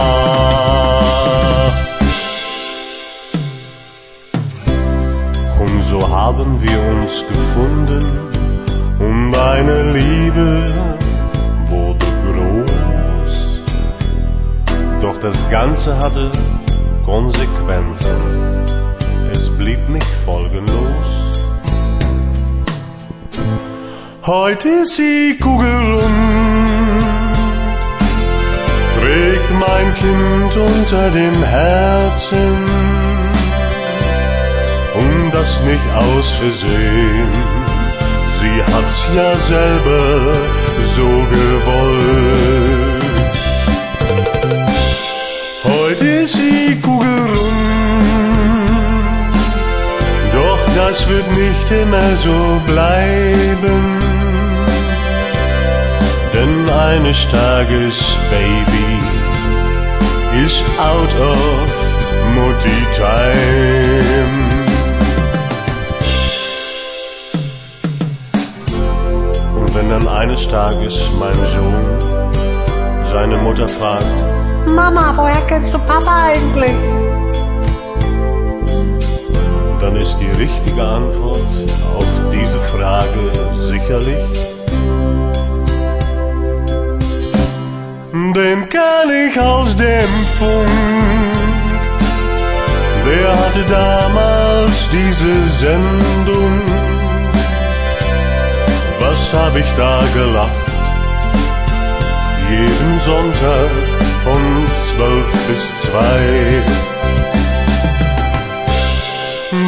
So 5.92 6.00
haben 6.10 6.62
wir 6.62 6.80
uns 6.94 7.26
gefunden 7.28 8.02
und 8.98 9.36
eine 9.36 9.92
Liebe 9.92 10.66
wurde 11.68 12.06
groß. 12.28 13.60
Doch 15.02 15.18
das 15.18 15.50
Ganze 15.50 15.98
hatte 15.98 16.32
Konsequenzen, 17.04 18.22
es 19.34 19.50
blieb 19.58 19.90
nicht 19.90 20.14
folgenlos. 20.26 21.08
Heute 24.26 24.70
ist 24.84 24.96
sie 24.96 25.38
kugelrund, 25.42 26.06
trägt 28.98 29.50
mein 29.60 29.94
Kind 29.96 30.54
unter 30.56 31.10
dem 31.10 31.44
Herzen. 31.44 32.81
Und 34.94 35.32
das 35.32 35.62
nicht 35.62 35.88
aus 35.96 36.32
Versehen, 36.32 37.30
sie 38.40 38.64
hat's 38.74 39.08
ja 39.16 39.36
selber 39.36 40.36
so 40.84 41.08
gewollt. 41.32 43.02
Heute 45.64 46.06
ist 46.06 46.34
sie 46.34 46.78
kugelrund, 46.82 47.40
doch 50.34 50.60
das 50.76 51.08
wird 51.08 51.28
nicht 51.38 51.72
immer 51.72 52.16
so 52.18 52.62
bleiben. 52.66 54.02
Denn 56.34 56.70
eines 56.70 57.28
Tages, 57.30 58.18
Baby, 58.30 59.00
is 60.44 60.64
out 60.80 61.14
of 61.16 61.68
Mutti 62.36 62.86
time. 62.94 64.51
Eines 70.22 70.48
Tages 70.48 71.18
mein 71.20 71.34
Sohn 71.46 71.84
seine 73.04 73.36
Mutter 73.40 73.68
fragt, 73.68 74.06
Mama, 74.76 75.14
woher 75.16 75.42
kennst 75.48 75.74
du 75.74 75.80
Papa 75.80 76.26
eigentlich? 76.28 76.76
dann 79.80 79.96
ist 79.96 80.16
die 80.20 80.30
richtige 80.40 80.84
Antwort 80.84 81.40
auf 81.98 82.12
diese 82.32 82.60
Frage 82.60 83.24
sicherlich. 83.56 84.40
Den 88.14 88.70
kann 88.70 89.10
ich 89.26 89.40
aus 89.40 89.76
dem 89.76 90.12
Funk. 90.38 90.70
Wer 93.06 93.30
hatte 93.42 93.64
damals 93.72 94.88
diese 94.92 95.48
Sendung? 95.48 96.81
Was 99.12 99.34
hab 99.34 99.56
ich 99.58 99.72
da 99.76 100.04
gelacht? 100.14 100.68
Jeden 102.50 103.00
Sonntag 103.00 103.72
von 104.24 104.66
zwölf 104.88 105.30
bis 105.48 105.64
zwei. 105.84 106.64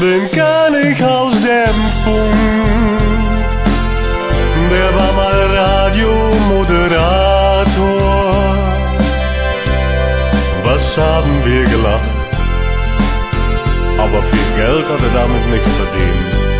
Den 0.01 0.31
kann 0.31 0.73
ich 0.89 1.03
aus 1.03 1.41
dem 1.41 1.75
Funk. 2.05 3.01
Der 4.71 4.95
war 4.95 5.12
mal 5.12 5.39
Radiomoderator. 5.57 8.55
Was 10.63 10.97
haben 10.97 11.43
wir 11.43 11.65
gelacht? 11.65 12.09
Aber 13.97 14.23
viel 14.23 14.50
Geld 14.55 14.88
hat 14.88 15.01
er 15.07 15.13
damit 15.19 15.45
nicht 15.47 15.67
verdient. 15.81 16.52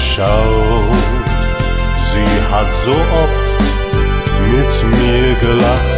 Meine 0.00 0.16
schaut. 0.16 0.90
Sie 2.12 2.52
hat 2.52 2.66
so 2.84 2.90
oft 2.92 3.60
mit 4.50 4.98
mir 4.98 5.34
gelacht. 5.40 5.89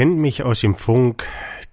Kennt 0.00 0.16
mich 0.16 0.42
aus 0.42 0.60
dem 0.60 0.74
Funk. 0.74 1.26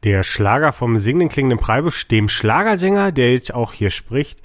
Der 0.03 0.21
Schlager 0.21 0.73
vom 0.73 0.99
singenden 0.99 1.29
klingenden 1.29 1.59
Preibusch, 1.59 2.09
dem 2.09 2.27
Schlagersänger, 2.27 3.13
der 3.13 3.31
jetzt 3.31 3.53
auch 3.53 3.71
hier 3.71 3.89
spricht. 3.89 4.41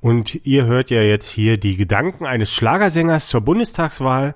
Und 0.00 0.46
ihr 0.46 0.64
hört 0.64 0.88
ja 0.88 1.02
jetzt 1.02 1.28
hier 1.28 1.58
die 1.58 1.76
Gedanken 1.76 2.24
eines 2.24 2.54
Schlagersängers 2.54 3.28
zur 3.28 3.42
Bundestagswahl. 3.42 4.34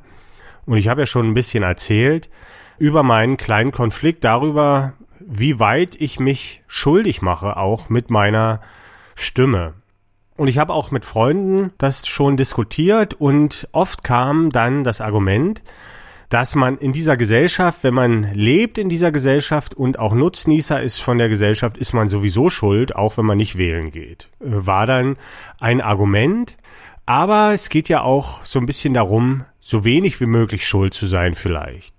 Und 0.66 0.76
ich 0.76 0.88
habe 0.88 1.00
ja 1.00 1.06
schon 1.06 1.30
ein 1.30 1.32
bisschen 1.32 1.62
erzählt 1.62 2.28
über 2.76 3.02
meinen 3.02 3.38
kleinen 3.38 3.72
Konflikt 3.72 4.22
darüber, 4.22 4.92
wie 5.18 5.58
weit 5.58 5.98
ich 5.98 6.20
mich 6.20 6.62
schuldig 6.66 7.22
mache, 7.22 7.56
auch 7.56 7.88
mit 7.88 8.10
meiner 8.10 8.60
Stimme. 9.14 9.72
Und 10.36 10.48
ich 10.48 10.58
habe 10.58 10.74
auch 10.74 10.90
mit 10.90 11.06
Freunden 11.06 11.72
das 11.78 12.06
schon 12.06 12.36
diskutiert 12.36 13.14
und 13.14 13.66
oft 13.72 14.04
kam 14.04 14.50
dann 14.50 14.84
das 14.84 15.00
Argument, 15.00 15.62
dass 16.30 16.54
man 16.54 16.78
in 16.78 16.92
dieser 16.92 17.16
Gesellschaft, 17.16 17.82
wenn 17.82 17.92
man 17.92 18.32
lebt 18.34 18.78
in 18.78 18.88
dieser 18.88 19.10
Gesellschaft 19.10 19.74
und 19.74 19.98
auch 19.98 20.14
Nutznießer 20.14 20.80
ist 20.80 21.00
von 21.00 21.18
der 21.18 21.28
Gesellschaft, 21.28 21.76
ist 21.76 21.92
man 21.92 22.06
sowieso 22.06 22.50
schuld, 22.50 22.94
auch 22.94 23.18
wenn 23.18 23.26
man 23.26 23.36
nicht 23.36 23.58
wählen 23.58 23.90
geht. 23.90 24.30
Äh, 24.40 24.46
War 24.46 24.86
dann 24.86 25.16
ein 25.58 25.80
Argument. 25.80 26.56
Aber 27.04 27.52
es 27.52 27.68
geht 27.68 27.88
ja 27.88 28.02
auch 28.02 28.44
so 28.44 28.60
ein 28.60 28.66
bisschen 28.66 28.94
darum, 28.94 29.44
so 29.58 29.84
wenig 29.84 30.20
wie 30.20 30.26
möglich 30.26 30.66
schuld 30.66 30.94
zu 30.94 31.08
sein 31.08 31.34
vielleicht. 31.34 31.94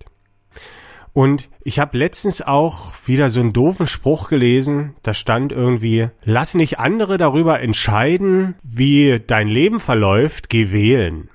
Und 1.12 1.50
ich 1.65 1.80
habe 1.80 1.98
letztens 1.98 2.41
auch 2.41 2.94
wieder 3.06 3.28
so 3.28 3.41
einen 3.41 3.52
doofen 3.52 3.86
Spruch 3.86 4.30
gelesen, 4.30 4.96
da 5.04 5.13
stand 5.13 5.52
irgendwie, 5.52 6.08
lass 6.24 6.54
nicht 6.54 6.80
andere 6.80 7.17
darüber 7.17 7.60
entscheiden, 7.60 8.56
wie 8.63 9.20
dein 9.20 9.50
Leben 9.50 9.82
verläuft, 9.82 10.50
geh 10.50 10.72
wählen. 10.72 11.30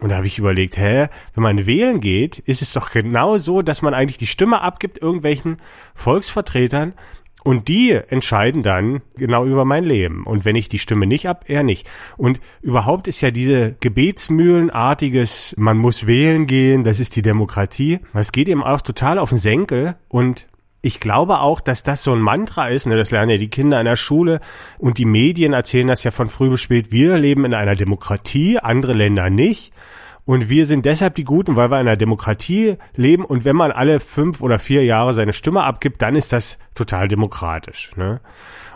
Und 0.00 0.10
da 0.10 0.16
habe 0.16 0.26
ich 0.26 0.38
überlegt, 0.38 0.76
hä, 0.76 1.08
wenn 1.34 1.42
man 1.42 1.66
wählen 1.66 2.00
geht, 2.00 2.38
ist 2.38 2.62
es 2.62 2.72
doch 2.72 2.90
genau 2.90 3.38
so, 3.38 3.62
dass 3.62 3.82
man 3.82 3.94
eigentlich 3.94 4.18
die 4.18 4.26
Stimme 4.26 4.62
abgibt 4.62 5.00
irgendwelchen 5.00 5.58
Volksvertretern 5.94 6.94
und 7.42 7.68
die 7.68 7.92
entscheiden 7.92 8.62
dann 8.62 9.00
genau 9.16 9.46
über 9.46 9.64
mein 9.64 9.84
Leben. 9.84 10.24
Und 10.24 10.44
wenn 10.44 10.56
ich 10.56 10.68
die 10.68 10.78
Stimme 10.78 11.06
nicht 11.06 11.26
ab, 11.26 11.44
er 11.48 11.62
nicht. 11.62 11.88
Und 12.16 12.40
überhaupt 12.60 13.08
ist 13.08 13.20
ja 13.22 13.30
diese 13.30 13.76
Gebetsmühlenartiges, 13.80 15.54
man 15.56 15.78
muss 15.78 16.06
wählen 16.06 16.46
gehen, 16.46 16.84
das 16.84 17.00
ist 17.00 17.16
die 17.16 17.22
Demokratie. 17.22 18.00
Es 18.12 18.32
geht 18.32 18.48
eben 18.48 18.62
auch 18.62 18.82
total 18.82 19.18
auf 19.18 19.30
den 19.30 19.38
Senkel 19.38 19.96
und 20.08 20.48
ich 20.82 21.00
glaube 21.00 21.40
auch, 21.40 21.60
dass 21.60 21.82
das 21.82 22.02
so 22.02 22.12
ein 22.12 22.20
Mantra 22.20 22.68
ist, 22.68 22.86
ne, 22.86 22.96
das 22.96 23.10
lernen 23.10 23.30
ja 23.30 23.36
die 23.36 23.50
Kinder 23.50 23.78
in 23.80 23.84
der 23.84 23.96
Schule 23.96 24.40
und 24.78 24.98
die 24.98 25.04
Medien 25.04 25.52
erzählen 25.52 25.88
das 25.88 26.04
ja 26.04 26.10
von 26.10 26.28
früh 26.28 26.50
bis 26.50 26.60
spät. 26.60 26.92
Wir 26.92 27.18
leben 27.18 27.44
in 27.44 27.54
einer 27.54 27.74
Demokratie, 27.74 28.58
andere 28.58 28.94
Länder 28.94 29.30
nicht. 29.30 29.72
Und 30.24 30.48
wir 30.48 30.64
sind 30.64 30.86
deshalb 30.86 31.16
die 31.16 31.24
Guten, 31.24 31.56
weil 31.56 31.70
wir 31.70 31.80
in 31.80 31.88
einer 31.88 31.96
Demokratie 31.96 32.76
leben. 32.94 33.24
Und 33.24 33.44
wenn 33.44 33.56
man 33.56 33.72
alle 33.72 33.98
fünf 34.00 34.40
oder 34.42 34.58
vier 34.58 34.84
Jahre 34.84 35.12
seine 35.12 35.32
Stimme 35.32 35.64
abgibt, 35.64 36.00
dann 36.02 36.14
ist 36.14 36.32
das 36.32 36.58
total 36.74 37.08
demokratisch. 37.08 37.90
Ne? 37.96 38.20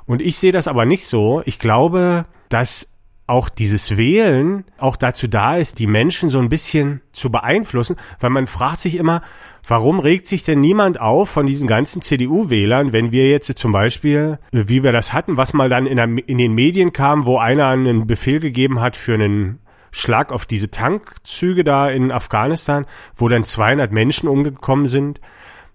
Und 0.07 0.21
ich 0.21 0.39
sehe 0.39 0.53
das 0.53 0.69
aber 0.69 0.85
nicht 0.85 1.07
so. 1.07 1.43
Ich 1.45 1.59
glaube, 1.59 2.27
dass 2.49 2.94
auch 3.27 3.49
dieses 3.49 3.97
Wählen 3.97 4.65
auch 4.79 4.97
dazu 4.97 5.29
da 5.29 5.57
ist, 5.57 5.79
die 5.79 5.87
Menschen 5.87 6.29
so 6.29 6.39
ein 6.41 6.51
bisschen 6.51 7.01
zu 7.13 7.31
beeinflussen, 7.31 7.97
weil 8.21 8.31
man 8.31 8.47
fragt 8.47 8.79
sich 8.79 8.97
immer, 8.97 9.23
warum 9.67 9.99
regt 9.99 10.27
sich 10.27 10.43
denn 10.43 10.61
niemand 10.61 11.01
auf 11.01 11.31
von 11.31 11.47
diesen 11.47 11.67
ganzen 11.67 12.03
CDU-Wählern, 12.03 12.93
wenn 12.93 13.13
wir 13.13 13.31
jetzt 13.31 13.57
zum 13.57 13.73
Beispiel, 13.73 14.39
wie 14.53 14.83
wir 14.83 14.93
das 14.93 15.15
hatten, 15.15 15.39
was 15.39 15.55
mal 15.55 15.71
dann 15.71 15.87
in, 15.87 15.97
der, 15.97 16.29
in 16.29 16.39
den 16.39 16.55
Medien 16.55 16.93
kam, 16.93 17.25
wo 17.25 17.39
einer 17.39 17.69
einen 17.69 18.07
Befehl 18.07 18.41
gegeben 18.41 18.81
hat 18.81 18.97
für 18.97 19.15
einen 19.15 19.59
Schlag 19.91 20.33
auf 20.33 20.45
diese 20.45 20.71
Tankzüge 20.71 21.65
da 21.65 21.89
in 21.89 22.13
Afghanistan, 22.13 22.85
wo 23.15 23.29
dann 23.29 23.45
200 23.45 23.93
Menschen 23.93 24.29
umgekommen 24.29 24.89
sind. 24.89 25.21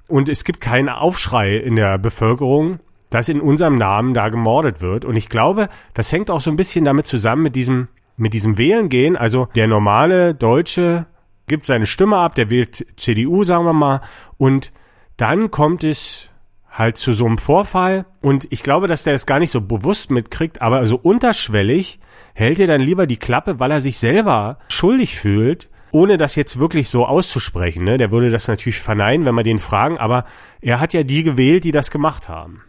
Und 0.07 0.27
es 0.27 0.43
gibt 0.43 0.59
keinen 0.59 0.89
Aufschrei 0.89 1.55
in 1.55 1.75
der 1.75 1.97
Bevölkerung, 1.97 2.79
dass 3.09 3.29
in 3.29 3.41
unserem 3.41 3.75
Namen 3.75 4.13
da 4.13 4.29
gemordet 4.29 4.81
wird. 4.81 5.05
Und 5.05 5.15
ich 5.15 5.29
glaube, 5.29 5.69
das 5.93 6.11
hängt 6.11 6.29
auch 6.29 6.41
so 6.41 6.51
ein 6.51 6.57
bisschen 6.57 6.85
damit 6.85 7.07
zusammen 7.07 7.43
mit 7.43 7.55
diesem, 7.55 7.87
mit 8.17 8.33
diesem 8.33 8.57
Wählen 8.57 8.89
gehen. 8.89 9.15
Also 9.17 9.47
der 9.55 9.67
normale 9.67 10.35
Deutsche 10.35 11.07
gibt 11.47 11.65
seine 11.65 11.87
Stimme 11.87 12.17
ab, 12.17 12.35
der 12.35 12.49
wählt 12.49 12.85
CDU, 12.97 13.43
sagen 13.43 13.65
wir 13.65 13.73
mal, 13.73 14.01
und 14.37 14.71
dann 15.17 15.51
kommt 15.51 15.83
es 15.83 16.29
halt 16.71 16.97
zu 16.97 17.13
so 17.13 17.25
einem 17.25 17.37
Vorfall. 17.37 18.05
Und 18.21 18.47
ich 18.51 18.63
glaube, 18.63 18.87
dass 18.87 19.03
der 19.03 19.15
es 19.15 19.25
gar 19.25 19.39
nicht 19.39 19.51
so 19.51 19.61
bewusst 19.61 20.11
mitkriegt, 20.11 20.61
aber 20.61 20.85
so 20.85 20.95
unterschwellig 20.95 21.99
hält 22.33 22.59
er 22.59 22.67
dann 22.67 22.81
lieber 22.81 23.07
die 23.07 23.17
Klappe, 23.17 23.59
weil 23.59 23.71
er 23.71 23.81
sich 23.81 23.97
selber 23.97 24.59
schuldig 24.69 25.19
fühlt, 25.19 25.69
ohne 25.91 26.17
das 26.17 26.35
jetzt 26.35 26.59
wirklich 26.59 26.87
so 26.87 27.05
auszusprechen. 27.05 27.83
Ne? 27.83 27.97
Der 27.97 28.11
würde 28.11 28.29
das 28.29 28.47
natürlich 28.47 28.79
verneinen, 28.79 29.25
wenn 29.25 29.35
wir 29.35 29.43
den 29.43 29.59
fragen, 29.59 29.97
aber 29.97 30.25
er 30.61 30.79
hat 30.79 30.93
ja 30.93 31.03
die 31.03 31.23
gewählt, 31.23 31.63
die 31.63 31.71
das 31.71 31.91
gemacht 31.91 32.29
haben. 32.29 32.61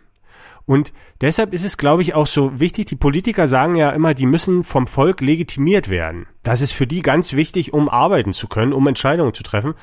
Und 0.70 0.92
deshalb 1.20 1.52
ist 1.52 1.64
es, 1.64 1.78
glaube 1.78 2.02
ich, 2.02 2.14
auch 2.14 2.28
so 2.28 2.60
wichtig, 2.60 2.86
die 2.86 2.94
Politiker 2.94 3.48
sagen 3.48 3.74
ja 3.74 3.90
immer, 3.90 4.14
die 4.14 4.24
müssen 4.24 4.62
vom 4.62 4.86
Volk 4.86 5.20
legitimiert 5.20 5.88
werden. 5.88 6.28
Das 6.44 6.60
ist 6.60 6.70
für 6.70 6.86
die 6.86 7.02
ganz 7.02 7.32
wichtig, 7.32 7.72
um 7.72 7.88
arbeiten 7.88 8.32
zu 8.32 8.46
können, 8.46 8.72
um 8.72 8.86
Entscheidungen 8.86 9.34
zu 9.34 9.42
treffen. 9.42 9.74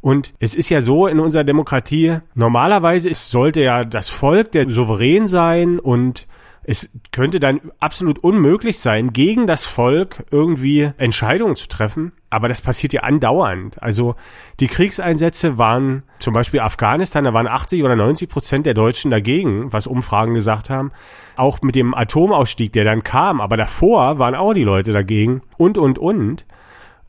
Und 0.00 0.32
es 0.38 0.54
ist 0.54 0.70
ja 0.70 0.80
so 0.80 1.06
in 1.06 1.20
unserer 1.20 1.44
Demokratie, 1.44 2.20
normalerweise 2.32 3.10
ist, 3.10 3.30
sollte 3.30 3.60
ja 3.60 3.84
das 3.84 4.08
Volk 4.08 4.52
der 4.52 4.70
Souverän 4.70 5.26
sein 5.26 5.78
und 5.78 6.26
es 6.64 6.88
könnte 7.12 7.38
dann 7.38 7.60
absolut 7.78 8.20
unmöglich 8.20 8.78
sein, 8.78 9.12
gegen 9.12 9.46
das 9.46 9.66
Volk 9.66 10.24
irgendwie 10.30 10.90
Entscheidungen 10.96 11.56
zu 11.56 11.68
treffen. 11.68 12.12
Aber 12.30 12.48
das 12.48 12.62
passiert 12.62 12.92
ja 12.92 13.02
andauernd. 13.02 13.82
Also 13.82 14.14
die 14.60 14.68
Kriegseinsätze 14.68 15.58
waren 15.58 16.04
zum 16.20 16.32
Beispiel 16.32 16.60
Afghanistan, 16.60 17.24
da 17.24 17.34
waren 17.34 17.48
80 17.48 17.82
oder 17.82 17.96
90 17.96 18.28
Prozent 18.28 18.66
der 18.66 18.74
Deutschen 18.74 19.10
dagegen, 19.10 19.72
was 19.72 19.88
Umfragen 19.88 20.34
gesagt 20.34 20.70
haben. 20.70 20.92
Auch 21.36 21.60
mit 21.62 21.74
dem 21.74 21.92
Atomausstieg, 21.92 22.72
der 22.72 22.84
dann 22.84 23.02
kam. 23.02 23.40
Aber 23.40 23.56
davor 23.56 24.20
waren 24.20 24.36
auch 24.36 24.54
die 24.54 24.62
Leute 24.62 24.92
dagegen. 24.92 25.42
Und, 25.56 25.76
und, 25.76 25.98
und. 25.98 26.46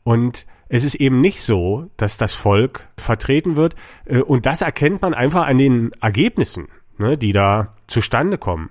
Und 0.02 0.46
es 0.68 0.84
ist 0.84 0.96
eben 0.96 1.20
nicht 1.20 1.42
so, 1.42 1.90
dass 1.96 2.16
das 2.16 2.34
Volk 2.34 2.88
vertreten 2.96 3.56
wird. 3.56 3.76
Äh, 4.06 4.22
und 4.22 4.46
das 4.46 4.62
erkennt 4.62 5.02
man 5.02 5.14
einfach 5.14 5.46
an 5.46 5.58
den 5.58 5.92
Ergebnissen, 6.00 6.66
ne, 6.98 7.16
die 7.16 7.32
da 7.32 7.74
zustande 7.86 8.38
kommen. 8.38 8.70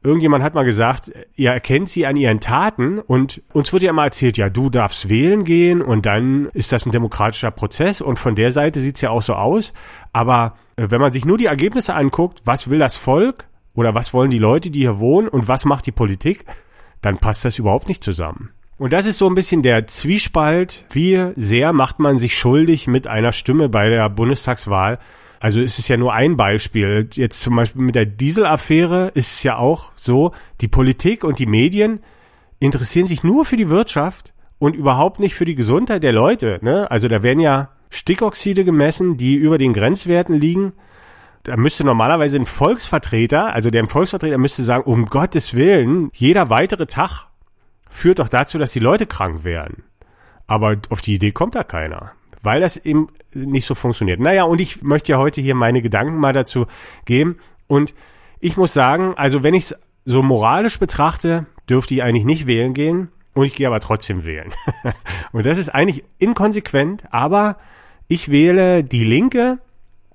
Irgendjemand 0.00 0.44
hat 0.44 0.54
mal 0.54 0.64
gesagt, 0.64 1.10
ihr 1.34 1.50
erkennt 1.50 1.88
sie 1.88 2.06
an 2.06 2.16
ihren 2.16 2.38
Taten 2.38 3.00
und 3.00 3.42
uns 3.52 3.72
wird 3.72 3.82
ja 3.82 3.90
immer 3.90 4.04
erzählt, 4.04 4.36
ja, 4.36 4.48
du 4.48 4.70
darfst 4.70 5.08
wählen 5.08 5.44
gehen 5.44 5.82
und 5.82 6.06
dann 6.06 6.48
ist 6.52 6.70
das 6.70 6.86
ein 6.86 6.92
demokratischer 6.92 7.50
Prozess 7.50 8.00
und 8.00 8.16
von 8.16 8.36
der 8.36 8.52
Seite 8.52 8.78
sieht's 8.78 9.00
ja 9.00 9.10
auch 9.10 9.22
so 9.22 9.34
aus. 9.34 9.72
Aber 10.12 10.54
äh, 10.76 10.86
wenn 10.90 11.00
man 11.00 11.12
sich 11.12 11.24
nur 11.24 11.36
die 11.36 11.46
Ergebnisse 11.46 11.94
anguckt, 11.94 12.42
was 12.44 12.70
will 12.70 12.78
das 12.78 12.96
Volk 12.96 13.48
oder 13.74 13.94
was 13.96 14.14
wollen 14.14 14.30
die 14.30 14.38
Leute, 14.38 14.70
die 14.70 14.80
hier 14.80 15.00
wohnen 15.00 15.26
und 15.26 15.48
was 15.48 15.64
macht 15.64 15.86
die 15.86 15.92
Politik, 15.92 16.44
dann 17.00 17.18
passt 17.18 17.44
das 17.44 17.58
überhaupt 17.58 17.88
nicht 17.88 18.04
zusammen. 18.04 18.50
Und 18.76 18.92
das 18.92 19.06
ist 19.06 19.18
so 19.18 19.28
ein 19.28 19.34
bisschen 19.34 19.64
der 19.64 19.88
Zwiespalt, 19.88 20.84
wie 20.92 21.32
sehr 21.34 21.72
macht 21.72 21.98
man 21.98 22.18
sich 22.18 22.38
schuldig 22.38 22.86
mit 22.86 23.08
einer 23.08 23.32
Stimme 23.32 23.68
bei 23.68 23.88
der 23.88 24.08
Bundestagswahl 24.08 25.00
also 25.40 25.60
es 25.60 25.78
ist 25.78 25.88
ja 25.88 25.96
nur 25.96 26.12
ein 26.12 26.36
Beispiel. 26.36 27.08
Jetzt 27.12 27.40
zum 27.40 27.56
Beispiel 27.56 27.82
mit 27.82 27.94
der 27.94 28.06
Dieselaffäre 28.06 29.08
ist 29.14 29.32
es 29.34 29.42
ja 29.42 29.56
auch 29.56 29.92
so, 29.94 30.32
die 30.60 30.68
Politik 30.68 31.24
und 31.24 31.38
die 31.38 31.46
Medien 31.46 32.00
interessieren 32.58 33.06
sich 33.06 33.22
nur 33.22 33.44
für 33.44 33.56
die 33.56 33.68
Wirtschaft 33.68 34.34
und 34.58 34.74
überhaupt 34.74 35.20
nicht 35.20 35.34
für 35.34 35.44
die 35.44 35.54
Gesundheit 35.54 36.02
der 36.02 36.12
Leute. 36.12 36.58
Ne? 36.62 36.90
Also 36.90 37.06
da 37.08 37.22
werden 37.22 37.40
ja 37.40 37.70
Stickoxide 37.90 38.64
gemessen, 38.64 39.16
die 39.16 39.36
über 39.36 39.58
den 39.58 39.72
Grenzwerten 39.72 40.34
liegen. 40.34 40.72
Da 41.44 41.56
müsste 41.56 41.84
normalerweise 41.84 42.36
ein 42.36 42.46
Volksvertreter, 42.46 43.54
also 43.54 43.70
der 43.70 43.86
Volksvertreter 43.86 44.38
müsste 44.38 44.64
sagen, 44.64 44.84
um 44.84 45.06
Gottes 45.06 45.54
Willen, 45.54 46.10
jeder 46.12 46.50
weitere 46.50 46.86
Tag 46.86 47.28
führt 47.88 48.18
doch 48.18 48.28
dazu, 48.28 48.58
dass 48.58 48.72
die 48.72 48.80
Leute 48.80 49.06
krank 49.06 49.44
werden. 49.44 49.84
Aber 50.46 50.76
auf 50.90 51.00
die 51.00 51.14
Idee 51.14 51.30
kommt 51.30 51.54
da 51.54 51.62
keiner 51.62 52.12
weil 52.48 52.62
das 52.62 52.78
eben 52.78 53.08
nicht 53.34 53.66
so 53.66 53.74
funktioniert. 53.74 54.20
Naja, 54.20 54.44
und 54.44 54.58
ich 54.58 54.80
möchte 54.82 55.12
ja 55.12 55.18
heute 55.18 55.42
hier 55.42 55.54
meine 55.54 55.82
Gedanken 55.82 56.16
mal 56.16 56.32
dazu 56.32 56.64
geben. 57.04 57.36
Und 57.66 57.92
ich 58.40 58.56
muss 58.56 58.72
sagen, 58.72 59.12
also 59.18 59.42
wenn 59.42 59.52
ich 59.52 59.64
es 59.64 59.74
so 60.06 60.22
moralisch 60.22 60.78
betrachte, 60.78 61.44
dürfte 61.68 61.92
ich 61.92 62.02
eigentlich 62.02 62.24
nicht 62.24 62.46
wählen 62.46 62.72
gehen. 62.72 63.10
Und 63.34 63.44
ich 63.44 63.54
gehe 63.54 63.66
aber 63.66 63.80
trotzdem 63.80 64.24
wählen. 64.24 64.50
und 65.32 65.44
das 65.44 65.58
ist 65.58 65.68
eigentlich 65.68 66.04
inkonsequent, 66.16 67.04
aber 67.10 67.58
ich 68.06 68.30
wähle 68.30 68.82
die 68.82 69.04
Linke 69.04 69.58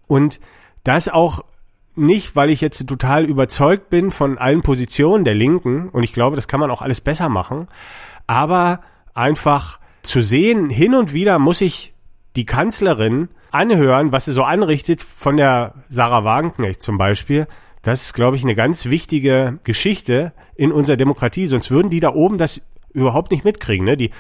und 0.08 0.40
das 0.84 1.10
auch 1.10 1.46
nicht, 1.94 2.36
weil 2.36 2.50
ich 2.50 2.62
jetzt 2.62 2.84
total 2.88 3.26
überzeugt 3.26 3.92
bin 3.92 4.10
von 4.10 4.40
allen 4.40 4.64
Positionen 4.64 5.24
der 5.24 5.36
Linken 5.36 5.88
und 5.90 6.02
ich 6.02 6.14
glaube, 6.14 6.36
das 6.36 6.48
kann 6.48 6.60
man 6.60 6.72
auch 6.72 6.82
alles 6.82 7.00
besser 7.00 7.30
machen, 7.30 7.68
aber 8.26 8.82
einfach 9.14 9.80
zu 10.02 10.24
sehen, 10.24 10.72
hin 10.72 10.96
und 10.96 11.14
wieder 11.14 11.38
muss 11.38 11.62
ich 11.62 11.93
die 12.36 12.46
Kanzlerin 12.46 13.30
anhören, 13.52 14.12
was 14.12 14.26
sie 14.26 14.34
so 14.34 14.44
anrichtet 14.44 15.04
von 15.04 15.38
der 15.38 15.76
Sarah 15.90 16.24
Wagenknecht 16.24 16.82
zum 16.82 16.98
Beispiel. 16.98 17.48
Das 17.84 18.04
ist, 18.04 18.14
glaube 18.14 18.36
ich, 18.38 18.44
eine 18.44 18.56
ganz 18.56 18.86
wichtige 18.86 19.60
Geschichte 19.64 20.34
in 20.56 20.72
unserer 20.72 20.98
Demokratie. 20.98 21.46
Sonst 21.46 21.70
würden 21.70 21.90
die 21.90 22.00
da 22.00 22.14
oben 22.14 22.38
das 22.38 22.62
überhaupt 22.94 23.32
nicht 23.32 23.44
mitkriegen. 23.44 23.86
Ne? 23.86 23.98
Die, 23.98 24.12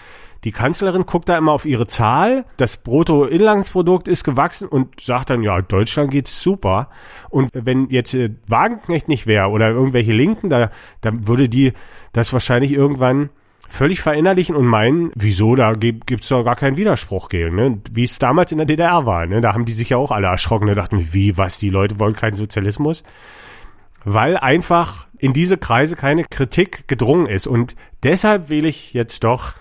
die 0.43 0.51
Kanzlerin 0.51 1.05
guckt 1.05 1.29
da 1.29 1.37
immer 1.37 1.53
auf 1.53 1.65
ihre 1.65 1.87
Zahl, 1.87 2.45
das 2.57 2.77
Bruttoinlandsprodukt 2.77 4.09
ist 4.09 4.25
gewachsen 4.25 4.67
und 4.67 4.99
sagt 4.99 5.29
dann, 5.29 5.41
ja, 5.41 5.61
Deutschland 5.61 6.11
geht's 6.11 6.41
super. 6.41 6.89
Und 7.29 7.51
wenn 7.53 7.89
jetzt 7.89 8.13
äh, 8.13 8.31
Wagenknecht 8.47 9.07
nicht 9.07 9.25
wäre 9.25 9.47
oder 9.47 9.69
irgendwelche 9.69 10.11
Linken, 10.11 10.49
da, 10.49 10.69
da 10.99 11.11
würde 11.13 11.47
die 11.47 11.71
das 12.11 12.33
wahrscheinlich 12.33 12.73
irgendwann 12.73 13.29
völlig 13.73 14.01
verinnerlichen 14.01 14.55
und 14.55 14.67
meinen, 14.67 15.11
wieso, 15.15 15.55
da 15.55 15.73
gibt 15.73 16.21
es 16.21 16.27
doch 16.27 16.43
gar 16.43 16.55
keinen 16.55 16.77
Widerspruch 16.77 17.27
gegen, 17.27 17.55
ne? 17.55 17.81
wie 17.91 18.03
es 18.03 18.19
damals 18.19 18.51
in 18.51 18.59
der 18.59 18.67
DDR 18.67 19.07
war. 19.07 19.25
Ne? 19.25 19.41
Da 19.41 19.53
haben 19.53 19.65
die 19.65 19.73
sich 19.73 19.89
ja 19.89 19.97
auch 19.97 20.11
alle 20.11 20.27
erschrocken 20.27 20.69
und 20.69 20.75
dachten, 20.75 21.11
wie, 21.11 21.37
was, 21.37 21.57
die 21.57 21.71
Leute 21.71 21.97
wollen 21.97 22.15
keinen 22.15 22.35
Sozialismus? 22.35 23.03
Weil 24.03 24.37
einfach 24.37 25.07
in 25.17 25.33
diese 25.33 25.57
Kreise 25.57 25.95
keine 25.95 26.23
Kritik 26.23 26.87
gedrungen 26.87 27.25
ist. 27.25 27.47
Und 27.47 27.75
deshalb 28.03 28.49
wähle 28.49 28.67
ich 28.67 28.93
jetzt 28.93 29.23
doch 29.23 29.55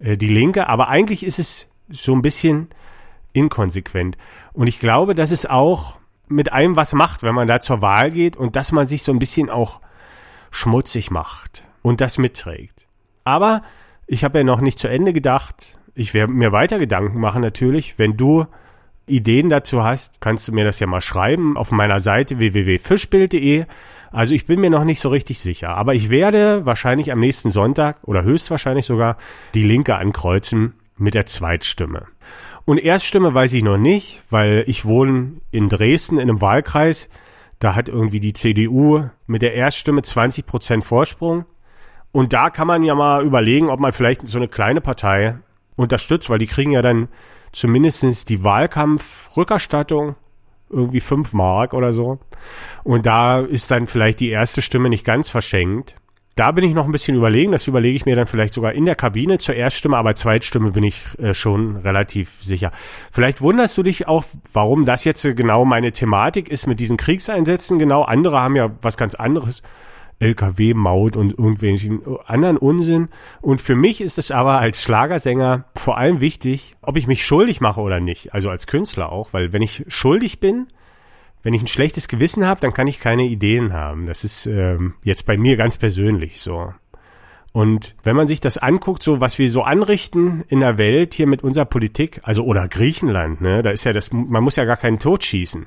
äh, 0.00 0.18
die 0.18 0.28
Linke. 0.28 0.68
Aber 0.68 0.88
eigentlich 0.88 1.24
ist 1.24 1.38
es 1.38 1.70
so 1.88 2.14
ein 2.14 2.20
bisschen 2.20 2.68
inkonsequent. 3.32 4.18
Und 4.52 4.66
ich 4.66 4.80
glaube, 4.80 5.14
dass 5.14 5.30
es 5.30 5.46
auch 5.46 5.96
mit 6.28 6.52
einem 6.52 6.76
was 6.76 6.92
macht, 6.92 7.22
wenn 7.22 7.34
man 7.34 7.48
da 7.48 7.60
zur 7.60 7.80
Wahl 7.80 8.10
geht 8.10 8.36
und 8.36 8.54
dass 8.54 8.70
man 8.70 8.86
sich 8.86 9.02
so 9.02 9.12
ein 9.12 9.18
bisschen 9.18 9.48
auch 9.48 9.80
schmutzig 10.50 11.10
macht 11.10 11.64
und 11.80 12.02
das 12.02 12.18
mitträgt. 12.18 12.85
Aber 13.26 13.62
ich 14.06 14.24
habe 14.24 14.38
ja 14.38 14.44
noch 14.44 14.60
nicht 14.60 14.78
zu 14.78 14.88
Ende 14.88 15.12
gedacht. 15.12 15.78
Ich 15.94 16.14
werde 16.14 16.32
mir 16.32 16.52
weiter 16.52 16.78
Gedanken 16.78 17.18
machen 17.18 17.42
natürlich. 17.42 17.98
Wenn 17.98 18.16
du 18.16 18.46
Ideen 19.06 19.50
dazu 19.50 19.82
hast, 19.82 20.20
kannst 20.20 20.46
du 20.46 20.52
mir 20.52 20.64
das 20.64 20.78
ja 20.78 20.86
mal 20.86 21.00
schreiben 21.00 21.56
auf 21.56 21.72
meiner 21.72 22.00
Seite 22.00 22.38
www.fischbild.de. 22.38 23.66
Also 24.12 24.34
ich 24.34 24.46
bin 24.46 24.60
mir 24.60 24.70
noch 24.70 24.84
nicht 24.84 25.00
so 25.00 25.08
richtig 25.08 25.40
sicher, 25.40 25.70
aber 25.76 25.94
ich 25.94 26.08
werde 26.08 26.64
wahrscheinlich 26.64 27.10
am 27.10 27.18
nächsten 27.18 27.50
Sonntag 27.50 27.98
oder 28.02 28.22
höchstwahrscheinlich 28.22 28.86
sogar 28.86 29.16
die 29.54 29.64
Linke 29.64 29.96
ankreuzen 29.96 30.74
mit 30.96 31.14
der 31.14 31.26
Zweitstimme. 31.26 32.06
Und 32.64 32.78
Erststimme 32.78 33.34
weiß 33.34 33.54
ich 33.54 33.64
noch 33.64 33.76
nicht, 33.76 34.22
weil 34.30 34.64
ich 34.68 34.84
wohne 34.84 35.34
in 35.50 35.68
Dresden 35.68 36.18
in 36.18 36.28
einem 36.28 36.40
Wahlkreis. 36.40 37.08
Da 37.58 37.74
hat 37.74 37.88
irgendwie 37.88 38.20
die 38.20 38.32
CDU 38.32 39.04
mit 39.26 39.42
der 39.42 39.54
Erststimme 39.54 40.02
20 40.02 40.46
Prozent 40.46 40.84
Vorsprung. 40.84 41.44
Und 42.16 42.32
da 42.32 42.48
kann 42.48 42.66
man 42.66 42.82
ja 42.82 42.94
mal 42.94 43.22
überlegen, 43.26 43.68
ob 43.68 43.78
man 43.78 43.92
vielleicht 43.92 44.26
so 44.26 44.38
eine 44.38 44.48
kleine 44.48 44.80
Partei 44.80 45.36
unterstützt, 45.76 46.30
weil 46.30 46.38
die 46.38 46.46
kriegen 46.46 46.70
ja 46.70 46.80
dann 46.80 47.08
zumindestens 47.52 48.24
die 48.24 48.42
Wahlkampfrückerstattung, 48.42 50.14
irgendwie 50.70 51.00
fünf 51.00 51.34
Mark 51.34 51.74
oder 51.74 51.92
so. 51.92 52.18
Und 52.84 53.04
da 53.04 53.40
ist 53.40 53.70
dann 53.70 53.86
vielleicht 53.86 54.20
die 54.20 54.30
erste 54.30 54.62
Stimme 54.62 54.88
nicht 54.88 55.04
ganz 55.04 55.28
verschenkt. 55.28 55.96
Da 56.36 56.52
bin 56.52 56.64
ich 56.64 56.72
noch 56.72 56.86
ein 56.86 56.92
bisschen 56.92 57.18
überlegen, 57.18 57.52
das 57.52 57.66
überlege 57.66 57.96
ich 57.96 58.06
mir 58.06 58.16
dann 58.16 58.26
vielleicht 58.26 58.54
sogar 58.54 58.72
in 58.72 58.86
der 58.86 58.94
Kabine 58.94 59.36
zur 59.36 59.54
Erststimme, 59.54 59.98
aber 59.98 60.14
Zweitstimme 60.14 60.70
bin 60.70 60.84
ich 60.84 61.02
äh, 61.18 61.34
schon 61.34 61.76
relativ 61.76 62.40
sicher. 62.40 62.72
Vielleicht 63.12 63.42
wunderst 63.42 63.76
du 63.76 63.82
dich 63.82 64.08
auch, 64.08 64.24
warum 64.54 64.86
das 64.86 65.04
jetzt 65.04 65.22
genau 65.22 65.66
meine 65.66 65.92
Thematik 65.92 66.48
ist 66.48 66.66
mit 66.66 66.80
diesen 66.80 66.96
Kriegseinsätzen. 66.96 67.78
Genau, 67.78 68.04
andere 68.04 68.40
haben 68.40 68.56
ja 68.56 68.70
was 68.80 68.96
ganz 68.96 69.14
anderes 69.14 69.62
LKW-Maut 70.18 71.16
und 71.16 71.38
irgendwelchen 71.38 72.00
anderen 72.26 72.56
Unsinn. 72.56 73.08
Und 73.40 73.60
für 73.60 73.76
mich 73.76 74.00
ist 74.00 74.18
es 74.18 74.30
aber 74.30 74.58
als 74.58 74.82
Schlagersänger 74.82 75.66
vor 75.74 75.98
allem 75.98 76.20
wichtig, 76.20 76.76
ob 76.82 76.96
ich 76.96 77.06
mich 77.06 77.24
schuldig 77.24 77.60
mache 77.60 77.80
oder 77.80 78.00
nicht. 78.00 78.32
Also 78.34 78.50
als 78.50 78.66
Künstler 78.66 79.12
auch, 79.12 79.32
weil 79.32 79.52
wenn 79.52 79.62
ich 79.62 79.84
schuldig 79.88 80.40
bin, 80.40 80.66
wenn 81.42 81.54
ich 81.54 81.62
ein 81.62 81.68
schlechtes 81.68 82.08
Gewissen 82.08 82.46
habe, 82.46 82.60
dann 82.60 82.72
kann 82.72 82.88
ich 82.88 82.98
keine 82.98 83.24
Ideen 83.24 83.72
haben. 83.72 84.06
Das 84.06 84.24
ist 84.24 84.46
ähm, 84.46 84.94
jetzt 85.02 85.26
bei 85.26 85.36
mir 85.36 85.56
ganz 85.56 85.76
persönlich 85.76 86.40
so. 86.40 86.72
Und 87.52 87.94
wenn 88.02 88.16
man 88.16 88.26
sich 88.26 88.40
das 88.40 88.58
anguckt, 88.58 89.02
so 89.02 89.20
was 89.20 89.38
wir 89.38 89.50
so 89.50 89.62
anrichten 89.62 90.44
in 90.48 90.60
der 90.60 90.76
Welt 90.76 91.14
hier 91.14 91.26
mit 91.26 91.42
unserer 91.42 91.64
Politik, 91.64 92.20
also 92.22 92.44
oder 92.44 92.68
Griechenland, 92.68 93.40
ne, 93.40 93.62
da 93.62 93.70
ist 93.70 93.84
ja 93.84 93.92
das, 93.92 94.12
man 94.12 94.44
muss 94.44 94.56
ja 94.56 94.64
gar 94.64 94.76
keinen 94.76 94.98
Tod 94.98 95.24
schießen. 95.24 95.66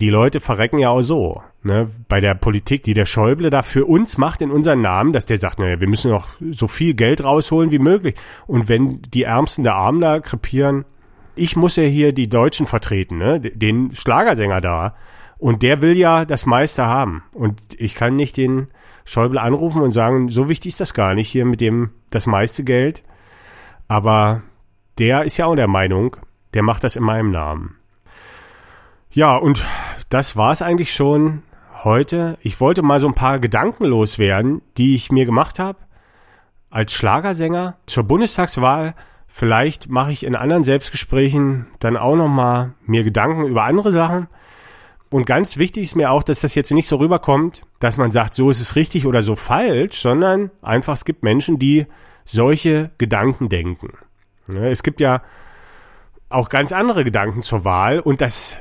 Die 0.00 0.10
Leute 0.10 0.40
verrecken 0.40 0.78
ja 0.78 0.88
auch 0.88 1.02
so. 1.02 1.42
Ne? 1.62 1.90
Bei 2.08 2.20
der 2.20 2.34
Politik, 2.34 2.82
die 2.84 2.94
der 2.94 3.04
Schäuble 3.04 3.50
da 3.50 3.62
für 3.62 3.84
uns 3.84 4.16
macht 4.16 4.40
in 4.40 4.50
unseren 4.50 4.80
Namen, 4.80 5.12
dass 5.12 5.26
der 5.26 5.36
sagt, 5.36 5.58
naja, 5.58 5.80
wir 5.80 5.88
müssen 5.88 6.10
noch 6.10 6.28
so 6.50 6.68
viel 6.68 6.94
Geld 6.94 7.22
rausholen 7.22 7.70
wie 7.70 7.78
möglich. 7.78 8.14
Und 8.46 8.68
wenn 8.68 9.02
die 9.02 9.24
Ärmsten 9.24 9.64
der 9.64 9.74
Armen 9.74 10.00
da 10.00 10.20
krepieren, 10.20 10.86
ich 11.34 11.56
muss 11.56 11.76
ja 11.76 11.82
hier 11.82 12.12
die 12.12 12.28
Deutschen 12.28 12.66
vertreten, 12.66 13.18
ne? 13.18 13.40
den 13.40 13.94
Schlagersänger 13.94 14.62
da. 14.62 14.94
Und 15.36 15.62
der 15.62 15.82
will 15.82 15.96
ja 15.96 16.24
das 16.24 16.46
meiste 16.46 16.86
haben. 16.86 17.22
Und 17.34 17.60
ich 17.76 17.94
kann 17.94 18.16
nicht 18.16 18.36
den 18.36 18.68
Schäuble 19.04 19.40
anrufen 19.40 19.82
und 19.82 19.90
sagen, 19.90 20.28
so 20.28 20.48
wichtig 20.48 20.70
ist 20.70 20.80
das 20.80 20.94
gar 20.94 21.14
nicht 21.14 21.28
hier 21.28 21.44
mit 21.44 21.60
dem 21.60 21.90
das 22.10 22.26
meiste 22.26 22.64
Geld. 22.64 23.02
Aber 23.86 24.42
der 24.98 25.24
ist 25.24 25.36
ja 25.36 25.46
auch 25.46 25.56
der 25.56 25.68
Meinung, 25.68 26.16
der 26.54 26.62
macht 26.62 26.84
das 26.84 26.96
in 26.96 27.04
meinem 27.04 27.30
Namen. 27.30 27.79
Ja, 29.12 29.36
und 29.36 29.64
das 30.08 30.36
war's 30.36 30.62
eigentlich 30.62 30.94
schon 30.94 31.42
heute. 31.82 32.38
Ich 32.42 32.60
wollte 32.60 32.82
mal 32.82 33.00
so 33.00 33.08
ein 33.08 33.14
paar 33.14 33.40
Gedanken 33.40 33.84
loswerden, 33.84 34.62
die 34.76 34.94
ich 34.94 35.10
mir 35.10 35.26
gemacht 35.26 35.58
habe 35.58 35.78
als 36.70 36.92
Schlagersänger 36.92 37.76
zur 37.86 38.04
Bundestagswahl. 38.04 38.94
Vielleicht 39.26 39.90
mache 39.90 40.12
ich 40.12 40.24
in 40.24 40.36
anderen 40.36 40.62
Selbstgesprächen 40.62 41.66
dann 41.80 41.96
auch 41.96 42.14
noch 42.14 42.28
mal 42.28 42.74
mir 42.86 43.02
Gedanken 43.02 43.46
über 43.46 43.64
andere 43.64 43.90
Sachen. 43.90 44.28
Und 45.10 45.26
ganz 45.26 45.56
wichtig 45.56 45.82
ist 45.82 45.96
mir 45.96 46.12
auch, 46.12 46.22
dass 46.22 46.42
das 46.42 46.54
jetzt 46.54 46.70
nicht 46.70 46.86
so 46.86 46.96
rüberkommt, 46.96 47.62
dass 47.80 47.96
man 47.96 48.12
sagt, 48.12 48.34
so 48.34 48.48
ist 48.48 48.60
es 48.60 48.76
richtig 48.76 49.06
oder 49.06 49.24
so 49.24 49.34
falsch, 49.34 50.00
sondern 50.00 50.52
einfach 50.62 50.94
es 50.94 51.04
gibt 51.04 51.24
Menschen, 51.24 51.58
die 51.58 51.86
solche 52.24 52.92
Gedanken 52.96 53.48
denken. 53.48 53.94
Es 54.46 54.84
gibt 54.84 55.00
ja 55.00 55.22
auch 56.28 56.48
ganz 56.48 56.70
andere 56.70 57.02
Gedanken 57.02 57.42
zur 57.42 57.64
Wahl 57.64 57.98
und 57.98 58.20
das 58.20 58.58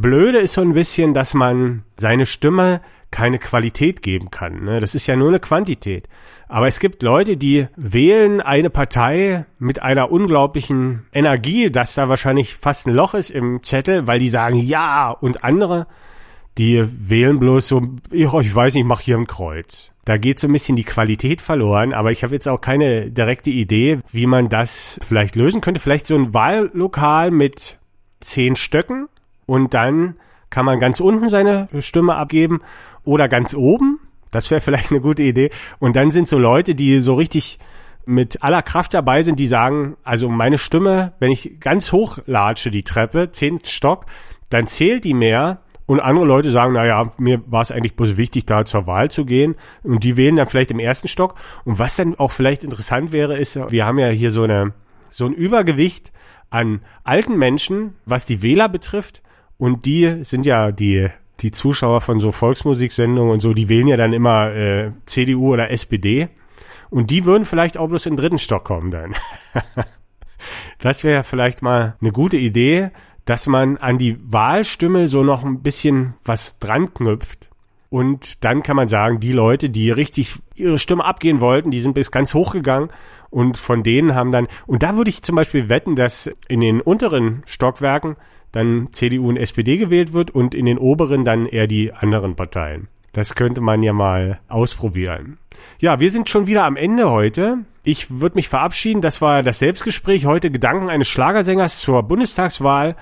Blöde 0.00 0.38
ist 0.38 0.54
so 0.54 0.62
ein 0.62 0.72
bisschen, 0.72 1.12
dass 1.12 1.34
man 1.34 1.84
seine 1.98 2.24
Stimme 2.24 2.80
keine 3.10 3.38
Qualität 3.38 4.00
geben 4.00 4.30
kann. 4.30 4.64
Ne? 4.64 4.80
Das 4.80 4.94
ist 4.94 5.06
ja 5.06 5.14
nur 5.14 5.28
eine 5.28 5.40
Quantität. 5.40 6.08
Aber 6.48 6.66
es 6.68 6.80
gibt 6.80 7.02
Leute, 7.02 7.36
die 7.36 7.66
wählen 7.76 8.40
eine 8.40 8.70
Partei 8.70 9.44
mit 9.58 9.82
einer 9.82 10.10
unglaublichen 10.10 11.06
Energie, 11.12 11.70
dass 11.70 11.94
da 11.94 12.08
wahrscheinlich 12.08 12.54
fast 12.54 12.86
ein 12.86 12.94
Loch 12.94 13.12
ist 13.12 13.30
im 13.30 13.62
Zettel, 13.62 14.06
weil 14.06 14.18
die 14.18 14.30
sagen 14.30 14.58
ja 14.58 15.10
und 15.10 15.44
andere, 15.44 15.86
die 16.56 16.82
wählen 16.90 17.38
bloß 17.38 17.68
so, 17.68 17.82
ich, 18.10 18.32
ich 18.32 18.54
weiß 18.54 18.74
nicht, 18.74 18.82
ich 18.82 18.88
mache 18.88 19.04
hier 19.04 19.18
ein 19.18 19.26
Kreuz. 19.26 19.92
Da 20.06 20.16
geht 20.16 20.38
so 20.38 20.48
ein 20.48 20.52
bisschen 20.52 20.76
die 20.76 20.84
Qualität 20.84 21.42
verloren, 21.42 21.92
aber 21.92 22.10
ich 22.10 22.24
habe 22.24 22.32
jetzt 22.32 22.48
auch 22.48 22.62
keine 22.62 23.10
direkte 23.10 23.50
Idee, 23.50 23.98
wie 24.10 24.26
man 24.26 24.48
das 24.48 24.98
vielleicht 25.02 25.36
lösen 25.36 25.60
könnte. 25.60 25.78
Vielleicht 25.78 26.06
so 26.06 26.14
ein 26.14 26.32
Wahllokal 26.32 27.30
mit 27.30 27.78
zehn 28.20 28.56
Stöcken 28.56 29.08
und 29.50 29.74
dann 29.74 30.14
kann 30.48 30.64
man 30.64 30.78
ganz 30.78 31.00
unten 31.00 31.28
seine 31.28 31.66
Stimme 31.80 32.14
abgeben 32.14 32.60
oder 33.02 33.28
ganz 33.28 33.52
oben. 33.52 33.98
Das 34.30 34.48
wäre 34.52 34.60
vielleicht 34.60 34.92
eine 34.92 35.00
gute 35.00 35.24
Idee. 35.24 35.50
Und 35.80 35.96
dann 35.96 36.12
sind 36.12 36.28
so 36.28 36.38
Leute, 36.38 36.76
die 36.76 37.00
so 37.00 37.14
richtig 37.14 37.58
mit 38.06 38.44
aller 38.44 38.62
Kraft 38.62 38.94
dabei 38.94 39.24
sind, 39.24 39.40
die 39.40 39.48
sagen, 39.48 39.96
also 40.04 40.28
meine 40.28 40.56
Stimme, 40.56 41.14
wenn 41.18 41.32
ich 41.32 41.58
ganz 41.58 41.90
hoch 41.90 42.18
latsche 42.26 42.70
die 42.70 42.84
Treppe, 42.84 43.32
zehn 43.32 43.58
Stock, 43.64 44.06
dann 44.50 44.68
zählt 44.68 45.02
die 45.02 45.14
mehr. 45.14 45.62
Und 45.84 45.98
andere 45.98 46.26
Leute 46.26 46.52
sagen, 46.52 46.74
naja, 46.74 47.12
mir 47.18 47.42
war 47.50 47.62
es 47.62 47.72
eigentlich 47.72 47.96
bloß 47.96 48.16
wichtig, 48.16 48.46
da 48.46 48.64
zur 48.64 48.86
Wahl 48.86 49.10
zu 49.10 49.24
gehen. 49.24 49.56
Und 49.82 50.04
die 50.04 50.16
wählen 50.16 50.36
dann 50.36 50.46
vielleicht 50.46 50.70
im 50.70 50.78
ersten 50.78 51.08
Stock. 51.08 51.34
Und 51.64 51.80
was 51.80 51.96
dann 51.96 52.14
auch 52.14 52.30
vielleicht 52.30 52.62
interessant 52.62 53.10
wäre, 53.10 53.36
ist, 53.36 53.58
wir 53.72 53.84
haben 53.84 53.98
ja 53.98 54.10
hier 54.10 54.30
so 54.30 54.44
eine, 54.44 54.74
so 55.10 55.26
ein 55.26 55.32
Übergewicht 55.32 56.12
an 56.50 56.82
alten 57.02 57.36
Menschen, 57.36 57.94
was 58.04 58.26
die 58.26 58.42
Wähler 58.42 58.68
betrifft. 58.68 59.22
Und 59.60 59.84
die 59.84 60.24
sind 60.24 60.46
ja 60.46 60.72
die, 60.72 61.08
die 61.40 61.50
Zuschauer 61.50 62.00
von 62.00 62.18
so 62.18 62.32
Volksmusiksendungen 62.32 63.30
und 63.30 63.40
so, 63.40 63.52
die 63.52 63.68
wählen 63.68 63.88
ja 63.88 63.98
dann 63.98 64.14
immer 64.14 64.54
äh, 64.54 64.92
CDU 65.04 65.52
oder 65.52 65.70
SPD. 65.70 66.28
Und 66.88 67.10
die 67.10 67.26
würden 67.26 67.44
vielleicht 67.44 67.76
auch 67.76 67.86
bloß 67.86 68.06
in 68.06 68.14
den 68.14 68.20
dritten 68.20 68.38
Stock 68.38 68.64
kommen 68.64 68.90
dann. 68.90 69.14
das 70.80 71.04
wäre 71.04 71.24
vielleicht 71.24 71.60
mal 71.60 71.94
eine 72.00 72.10
gute 72.10 72.38
Idee, 72.38 72.90
dass 73.26 73.46
man 73.48 73.76
an 73.76 73.98
die 73.98 74.16
Wahlstimme 74.32 75.08
so 75.08 75.22
noch 75.22 75.44
ein 75.44 75.60
bisschen 75.60 76.14
was 76.24 76.58
dran 76.58 76.94
knüpft. 76.94 77.50
Und 77.90 78.42
dann 78.44 78.62
kann 78.62 78.76
man 78.76 78.88
sagen, 78.88 79.20
die 79.20 79.32
Leute, 79.32 79.68
die 79.68 79.90
richtig 79.90 80.36
ihre 80.54 80.78
Stimme 80.78 81.04
abgehen 81.04 81.42
wollten, 81.42 81.70
die 81.70 81.80
sind 81.80 81.92
bis 81.92 82.10
ganz 82.10 82.32
hoch 82.32 82.52
gegangen 82.52 82.88
und 83.28 83.58
von 83.58 83.82
denen 83.82 84.14
haben 84.14 84.30
dann, 84.30 84.48
und 84.66 84.82
da 84.82 84.96
würde 84.96 85.10
ich 85.10 85.22
zum 85.22 85.36
Beispiel 85.36 85.68
wetten, 85.68 85.96
dass 85.96 86.30
in 86.48 86.62
den 86.62 86.80
unteren 86.80 87.42
Stockwerken 87.44 88.16
dann 88.52 88.88
CDU 88.92 89.28
und 89.28 89.36
SPD 89.36 89.76
gewählt 89.76 90.12
wird 90.12 90.30
und 90.30 90.54
in 90.54 90.66
den 90.66 90.78
oberen 90.78 91.24
dann 91.24 91.46
eher 91.46 91.66
die 91.66 91.92
anderen 91.92 92.36
Parteien. 92.36 92.88
Das 93.12 93.34
könnte 93.34 93.60
man 93.60 93.82
ja 93.82 93.92
mal 93.92 94.40
ausprobieren. 94.48 95.38
Ja, 95.78 96.00
wir 96.00 96.10
sind 96.10 96.28
schon 96.28 96.46
wieder 96.46 96.64
am 96.64 96.76
Ende 96.76 97.10
heute. 97.10 97.58
Ich 97.82 98.20
würde 98.20 98.36
mich 98.36 98.48
verabschieden. 98.48 99.00
Das 99.00 99.20
war 99.20 99.42
das 99.42 99.58
Selbstgespräch 99.58 100.26
heute 100.26 100.50
Gedanken 100.50 100.88
eines 100.88 101.08
Schlagersängers 101.08 101.80
zur 101.80 102.02
Bundestagswahl. 102.02 102.96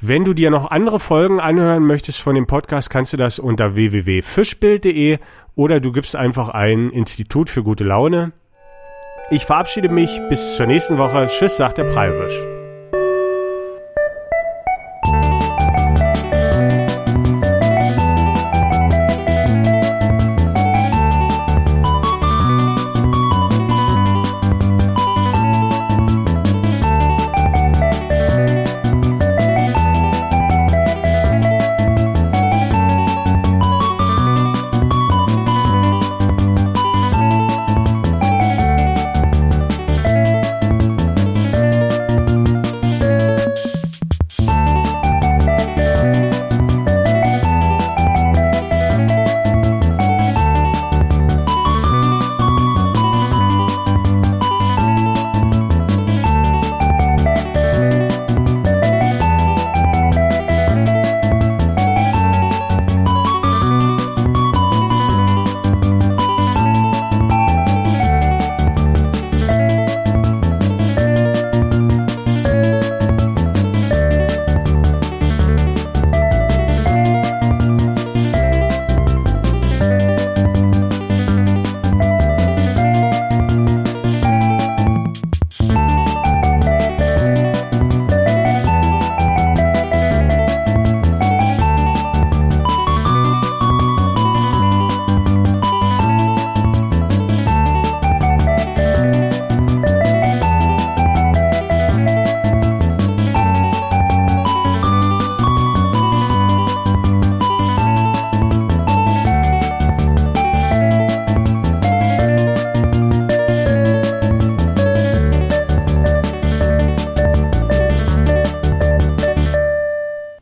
Wenn 0.00 0.24
du 0.24 0.34
dir 0.34 0.50
noch 0.50 0.70
andere 0.70 1.00
Folgen 1.00 1.40
anhören 1.40 1.86
möchtest 1.86 2.20
von 2.20 2.34
dem 2.34 2.46
Podcast, 2.46 2.90
kannst 2.90 3.12
du 3.12 3.16
das 3.16 3.38
unter 3.38 3.76
www.fischbild.de 3.76 5.18
oder 5.54 5.80
du 5.80 5.92
gibst 5.92 6.16
einfach 6.16 6.48
ein 6.48 6.90
Institut 6.90 7.50
für 7.50 7.62
gute 7.62 7.84
Laune. 7.84 8.32
Ich 9.30 9.46
verabschiede 9.46 9.88
mich 9.88 10.20
bis 10.28 10.56
zur 10.56 10.66
nächsten 10.66 10.98
Woche. 10.98 11.26
Tschüss, 11.28 11.56
sagt 11.56 11.78
der 11.78 11.84
Preibisch. 11.84 12.61